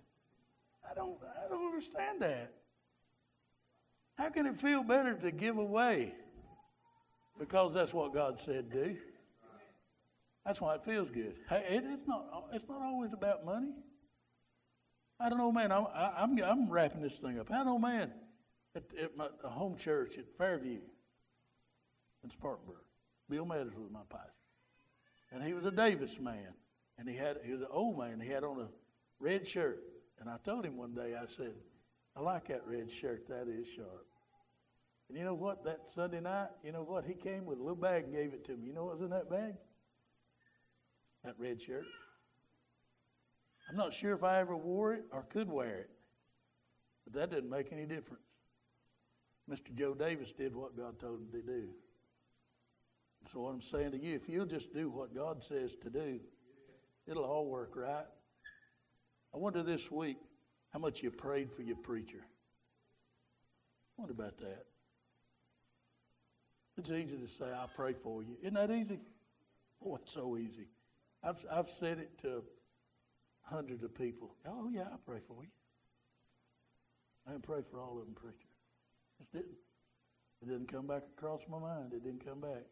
I 0.89 0.95
don't, 0.95 1.17
I 1.45 1.47
don't 1.49 1.67
understand 1.67 2.21
that. 2.21 2.53
How 4.15 4.29
can 4.29 4.45
it 4.45 4.59
feel 4.59 4.83
better 4.83 5.13
to 5.15 5.31
give 5.31 5.57
away? 5.57 6.15
Because 7.39 7.73
that's 7.73 7.93
what 7.93 8.13
God 8.13 8.39
said 8.39 8.71
do. 8.71 8.97
That's 10.45 10.59
why 10.59 10.75
it 10.75 10.83
feels 10.83 11.09
good. 11.11 11.35
Hey, 11.47 11.65
it, 11.69 11.83
it's 11.85 12.07
not. 12.07 12.25
It's 12.51 12.67
not 12.67 12.81
always 12.81 13.13
about 13.13 13.45
money. 13.45 13.73
I 15.21 15.29
don't 15.29 15.37
know, 15.37 15.51
man. 15.51 15.71
I'm 15.71 15.85
I'm, 15.93 16.43
I'm 16.43 16.69
wrapping 16.69 17.01
this 17.01 17.15
thing 17.15 17.39
up. 17.39 17.51
I 17.51 17.57
don't 17.57 17.65
know, 17.65 17.79
man. 17.79 18.11
At, 18.75 18.83
at 19.01 19.17
my 19.17 19.27
home 19.43 19.75
church 19.75 20.17
at 20.17 20.29
Fairview 20.37 20.79
in 22.23 22.29
Spartanburg, 22.29 22.83
Bill 23.29 23.45
Meadows 23.45 23.73
was 23.77 23.91
my 23.91 23.99
pastor, 24.09 24.31
and 25.31 25.43
he 25.43 25.53
was 25.53 25.65
a 25.65 25.71
Davis 25.71 26.19
man 26.19 26.53
and 27.01 27.09
he 27.09 27.15
had 27.15 27.39
he 27.43 27.51
was 27.51 27.61
an 27.61 27.67
old 27.71 27.97
man. 27.97 28.19
He 28.19 28.29
had 28.29 28.43
on 28.43 28.59
a 28.59 28.67
red 29.19 29.47
shirt, 29.47 29.81
and 30.19 30.29
I 30.29 30.37
told 30.45 30.63
him 30.63 30.77
one 30.77 30.93
day, 30.93 31.15
I 31.15 31.25
said, 31.35 31.55
"I 32.15 32.21
like 32.21 32.47
that 32.49 32.61
red 32.67 32.91
shirt. 32.91 33.27
That 33.27 33.47
is 33.47 33.67
sharp." 33.67 34.05
And 35.09 35.17
you 35.17 35.25
know 35.25 35.33
what? 35.33 35.65
That 35.65 35.89
Sunday 35.93 36.21
night, 36.21 36.49
you 36.63 36.71
know 36.71 36.83
what? 36.83 37.05
He 37.05 37.15
came 37.15 37.45
with 37.45 37.57
a 37.57 37.61
little 37.61 37.75
bag 37.75 38.03
and 38.03 38.13
gave 38.13 38.33
it 38.33 38.45
to 38.45 38.55
me. 38.55 38.67
You 38.67 38.73
know 38.73 38.85
what 38.85 38.99
was 38.99 39.01
in 39.01 39.09
that 39.09 39.31
bag? 39.31 39.55
That 41.23 41.35
red 41.39 41.59
shirt. 41.59 41.85
I'm 43.71 43.77
not 43.77 43.93
sure 43.93 44.13
if 44.13 44.23
I 44.23 44.39
ever 44.39 44.55
wore 44.55 44.93
it 44.93 45.05
or 45.11 45.23
could 45.23 45.49
wear 45.49 45.77
it, 45.77 45.89
but 47.05 47.13
that 47.13 47.31
didn't 47.31 47.49
make 47.49 47.71
any 47.71 47.85
difference. 47.85 48.21
Mr. 49.49 49.73
Joe 49.73 49.93
Davis 49.93 50.33
did 50.33 50.53
what 50.55 50.77
God 50.77 50.99
told 50.99 51.21
him 51.21 51.29
to 51.31 51.41
do. 51.41 51.69
So 53.25 53.39
what 53.39 53.53
I'm 53.53 53.61
saying 53.61 53.91
to 53.91 53.99
you, 53.99 54.15
if 54.15 54.27
you'll 54.27 54.45
just 54.45 54.73
do 54.73 54.89
what 54.89 55.15
God 55.15 55.41
says 55.41 55.75
to 55.83 55.89
do, 55.89 56.19
It'll 57.07 57.25
all 57.25 57.45
work 57.45 57.75
right. 57.75 58.05
I 59.33 59.37
wonder 59.37 59.63
this 59.63 59.89
week 59.91 60.17
how 60.71 60.79
much 60.79 61.01
you 61.01 61.11
prayed 61.11 61.51
for 61.51 61.61
your 61.61 61.77
preacher. 61.77 62.23
Wonder 63.97 64.13
about 64.13 64.37
that. 64.37 64.65
It's 66.77 66.91
easy 66.91 67.17
to 67.17 67.27
say, 67.27 67.45
I 67.45 67.65
pray 67.75 67.93
for 67.93 68.23
you. 68.23 68.37
Isn't 68.41 68.53
that 68.53 68.71
easy? 68.71 68.99
Oh, 69.85 69.95
it's 69.95 70.11
so 70.11 70.37
easy. 70.37 70.67
I've, 71.23 71.43
I've 71.51 71.69
said 71.69 71.99
it 71.99 72.17
to 72.19 72.43
hundreds 73.43 73.83
of 73.83 73.93
people. 73.93 74.35
Oh, 74.45 74.69
yeah, 74.71 74.83
I 74.83 74.97
pray 75.05 75.19
for 75.27 75.43
you. 75.43 75.49
I 77.27 77.31
didn't 77.31 77.43
pray 77.43 77.61
for 77.69 77.79
all 77.79 77.99
of 77.99 78.05
them, 78.05 78.15
preacher. 78.15 78.37
Just 79.19 79.31
didn't. 79.31 79.57
It 80.41 80.49
didn't 80.49 80.71
come 80.71 80.87
back 80.87 81.03
across 81.17 81.41
my 81.49 81.59
mind. 81.59 81.93
It 81.93 82.03
didn't 82.03 82.25
come 82.25 82.41
back. 82.41 82.63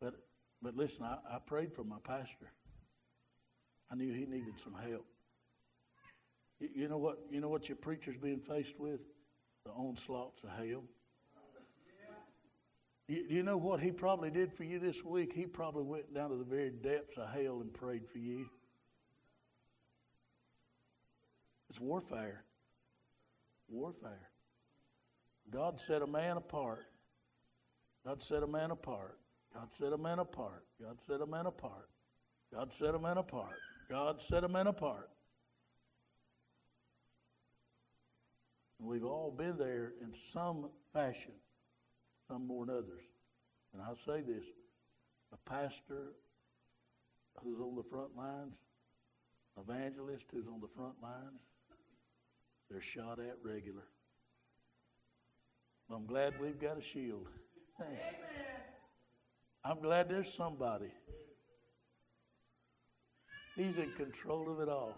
But 0.00 0.14
but 0.62 0.76
listen, 0.76 1.04
I, 1.04 1.18
I 1.28 1.38
prayed 1.38 1.72
for 1.72 1.84
my 1.84 1.96
pastor. 2.04 2.52
I 3.90 3.94
knew 3.94 4.12
he 4.12 4.26
needed 4.26 4.54
some 4.62 4.74
help. 4.74 5.06
You, 6.60 6.68
you 6.74 6.88
know 6.88 6.98
what? 6.98 7.18
You 7.30 7.40
know 7.40 7.48
what 7.48 7.68
your 7.68 7.76
preacher's 7.76 8.16
being 8.16 8.40
faced 8.40 8.78
with? 8.78 9.00
The 9.64 9.72
onslaughts 9.72 10.42
of 10.44 10.50
hell. 10.50 10.84
You, 13.08 13.24
you 13.28 13.42
know 13.42 13.56
what 13.56 13.80
he 13.80 13.92
probably 13.92 14.30
did 14.30 14.52
for 14.52 14.64
you 14.64 14.78
this 14.78 15.04
week? 15.04 15.32
He 15.32 15.46
probably 15.46 15.84
went 15.84 16.12
down 16.12 16.30
to 16.30 16.36
the 16.36 16.44
very 16.44 16.70
depths 16.70 17.16
of 17.16 17.28
hell 17.30 17.60
and 17.60 17.72
prayed 17.72 18.08
for 18.08 18.18
you. 18.18 18.46
It's 21.76 21.80
warfare. 21.82 22.42
Warfare. 23.68 24.30
God 25.50 25.78
set 25.78 26.00
a 26.00 26.06
man 26.06 26.38
apart. 26.38 26.86
God 28.02 28.22
set 28.22 28.42
a 28.42 28.46
man 28.46 28.70
apart 28.70 29.18
God 29.52 29.72
set 29.72 29.92
a 29.92 29.98
man 29.98 30.18
apart. 30.18 30.64
God 30.80 30.98
set 31.06 31.20
a 31.20 31.26
man 31.26 31.46
apart. 31.46 31.88
God 32.52 32.72
set 32.72 32.94
a 32.94 32.98
man 32.98 33.18
apart. 33.18 33.58
God 33.90 34.22
set 34.22 34.44
a 34.44 34.48
man 34.48 34.66
apart. 34.66 35.10
And 38.78 38.88
we've 38.88 39.04
all 39.04 39.30
been 39.30 39.58
there 39.58 39.92
in 40.02 40.14
some 40.14 40.70
fashion, 40.94 41.32
some 42.28 42.46
more 42.46 42.66
than 42.66 42.76
others. 42.76 43.04
And 43.74 43.82
I'll 43.82 43.96
say 43.96 44.22
this 44.22 44.44
a 45.32 45.50
pastor 45.50 46.12
who's 47.42 47.60
on 47.60 47.76
the 47.76 47.82
front 47.82 48.16
lines, 48.16 48.56
evangelist 49.58 50.26
who's 50.32 50.46
on 50.46 50.60
the 50.60 50.68
front 50.68 50.94
lines, 51.02 51.40
they're 52.70 52.80
shot 52.80 53.18
at 53.18 53.36
regular. 53.42 53.84
I'm 55.90 56.06
glad 56.06 56.34
we've 56.40 56.60
got 56.60 56.78
a 56.78 56.82
shield. 56.82 57.28
I'm 59.64 59.80
glad 59.80 60.08
there's 60.08 60.32
somebody. 60.32 60.92
He's 63.56 63.78
in 63.78 63.90
control 63.92 64.52
of 64.52 64.60
it 64.60 64.68
all. 64.68 64.96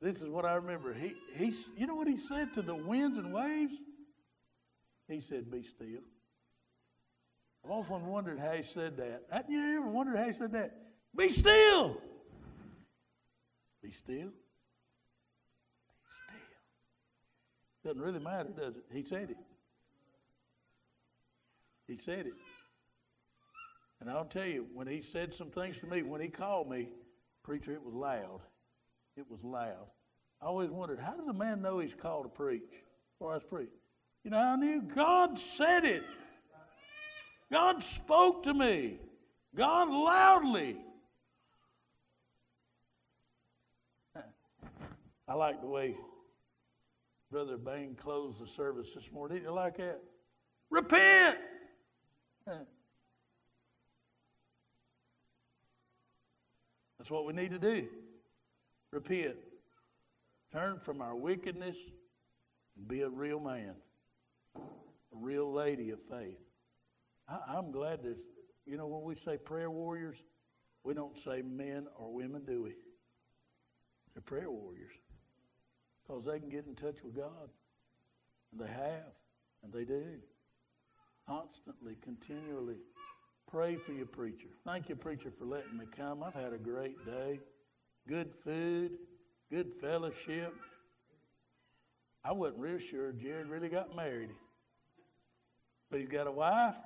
This 0.00 0.20
is 0.20 0.28
what 0.28 0.44
I 0.44 0.54
remember. 0.54 0.92
He, 0.92 1.14
he, 1.36 1.54
you 1.76 1.86
know 1.86 1.94
what 1.94 2.08
he 2.08 2.16
said 2.16 2.52
to 2.54 2.62
the 2.62 2.74
winds 2.74 3.18
and 3.18 3.32
waves? 3.32 3.74
He 5.08 5.20
said, 5.20 5.50
Be 5.50 5.62
still. 5.62 6.00
I've 7.64 7.70
often 7.70 8.06
wondered 8.06 8.40
how 8.40 8.50
he 8.50 8.64
said 8.64 8.96
that. 8.96 9.22
Hadn't 9.30 9.52
you 9.52 9.76
ever 9.76 9.86
wondered 9.86 10.16
how 10.16 10.24
he 10.24 10.32
said 10.32 10.52
that? 10.52 10.74
Be 11.16 11.30
still. 11.30 12.00
Be 13.80 13.92
still. 13.92 13.92
Be 13.92 13.92
still. 13.92 14.30
Doesn't 17.84 18.00
really 18.00 18.20
matter, 18.20 18.50
does 18.50 18.76
it? 18.76 18.84
He 18.92 19.02
said 19.02 19.30
it. 19.30 19.36
He 21.88 21.98
said 21.98 22.26
it. 22.26 22.34
And 24.00 24.10
I'll 24.10 24.24
tell 24.24 24.46
you, 24.46 24.66
when 24.72 24.86
he 24.86 25.02
said 25.02 25.34
some 25.34 25.50
things 25.50 25.78
to 25.80 25.86
me, 25.86 26.02
when 26.02 26.20
he 26.20 26.28
called 26.28 26.70
me, 26.70 26.88
preacher, 27.42 27.72
it 27.72 27.82
was 27.82 27.94
loud. 27.94 28.40
It 29.16 29.28
was 29.28 29.44
loud. 29.44 29.86
I 30.40 30.46
always 30.46 30.70
wondered, 30.70 30.98
how 30.98 31.16
does 31.16 31.28
a 31.28 31.32
man 31.32 31.62
know 31.62 31.78
he's 31.78 31.94
called 31.94 32.24
to 32.24 32.28
preach? 32.28 32.62
Or 33.20 33.34
was 33.34 33.42
preach. 33.44 33.68
You 34.24 34.30
know, 34.30 34.38
I 34.38 34.56
knew 34.56 34.82
God 34.82 35.38
said 35.38 35.84
it. 35.84 36.04
God 37.50 37.82
spoke 37.82 38.44
to 38.44 38.54
me. 38.54 38.98
God 39.54 39.88
loudly. 39.88 40.78
I 45.28 45.34
like 45.34 45.60
the 45.60 45.68
way 45.68 45.94
Brother 47.32 47.56
Bain 47.56 47.94
closed 47.94 48.42
the 48.42 48.46
service 48.46 48.92
this 48.92 49.10
morning. 49.10 49.38
Didn't 49.38 49.48
you 49.48 49.54
like 49.54 49.78
that? 49.78 50.02
Repent. 50.68 51.38
That's 56.98 57.10
what 57.10 57.24
we 57.24 57.32
need 57.32 57.52
to 57.52 57.58
do. 57.58 57.88
Repent. 58.90 59.36
Turn 60.52 60.78
from 60.78 61.00
our 61.00 61.16
wickedness 61.16 61.78
and 62.76 62.86
be 62.86 63.00
a 63.00 63.08
real 63.08 63.40
man, 63.40 63.76
a 64.54 64.60
real 65.14 65.50
lady 65.50 65.88
of 65.88 66.00
faith. 66.02 66.46
I, 67.26 67.56
am 67.56 67.70
glad 67.72 68.02
that, 68.02 68.18
you 68.66 68.76
know, 68.76 68.86
when 68.86 69.04
we 69.04 69.14
say 69.14 69.38
prayer 69.38 69.70
warriors, 69.70 70.22
we 70.84 70.92
don't 70.92 71.16
say 71.16 71.40
men 71.40 71.86
or 71.96 72.12
women, 72.12 72.44
do 72.44 72.64
we? 72.64 72.74
They're 74.12 74.20
prayer 74.20 74.50
warriors 74.50 74.92
because 76.06 76.24
they 76.24 76.38
can 76.38 76.48
get 76.48 76.66
in 76.66 76.74
touch 76.74 77.02
with 77.04 77.16
God. 77.16 77.50
And 78.52 78.60
they 78.60 78.72
have, 78.72 79.14
and 79.62 79.72
they 79.72 79.84
do. 79.84 80.18
Constantly, 81.26 81.96
continually 82.02 82.76
pray 83.50 83.76
for 83.76 83.92
your 83.92 84.06
preacher. 84.06 84.48
Thank 84.64 84.88
you, 84.88 84.96
preacher, 84.96 85.30
for 85.30 85.44
letting 85.44 85.76
me 85.76 85.84
come. 85.96 86.22
I've 86.22 86.34
had 86.34 86.52
a 86.52 86.58
great 86.58 87.04
day. 87.04 87.40
Good 88.08 88.34
food, 88.34 88.98
good 89.50 89.72
fellowship. 89.72 90.54
I 92.24 92.32
wasn't 92.32 92.60
real 92.60 92.78
sure 92.78 93.12
Jared 93.12 93.48
really 93.48 93.68
got 93.68 93.94
married. 93.94 94.30
But 95.90 96.00
he's 96.00 96.08
got 96.08 96.26
a 96.26 96.32
wife 96.32 96.76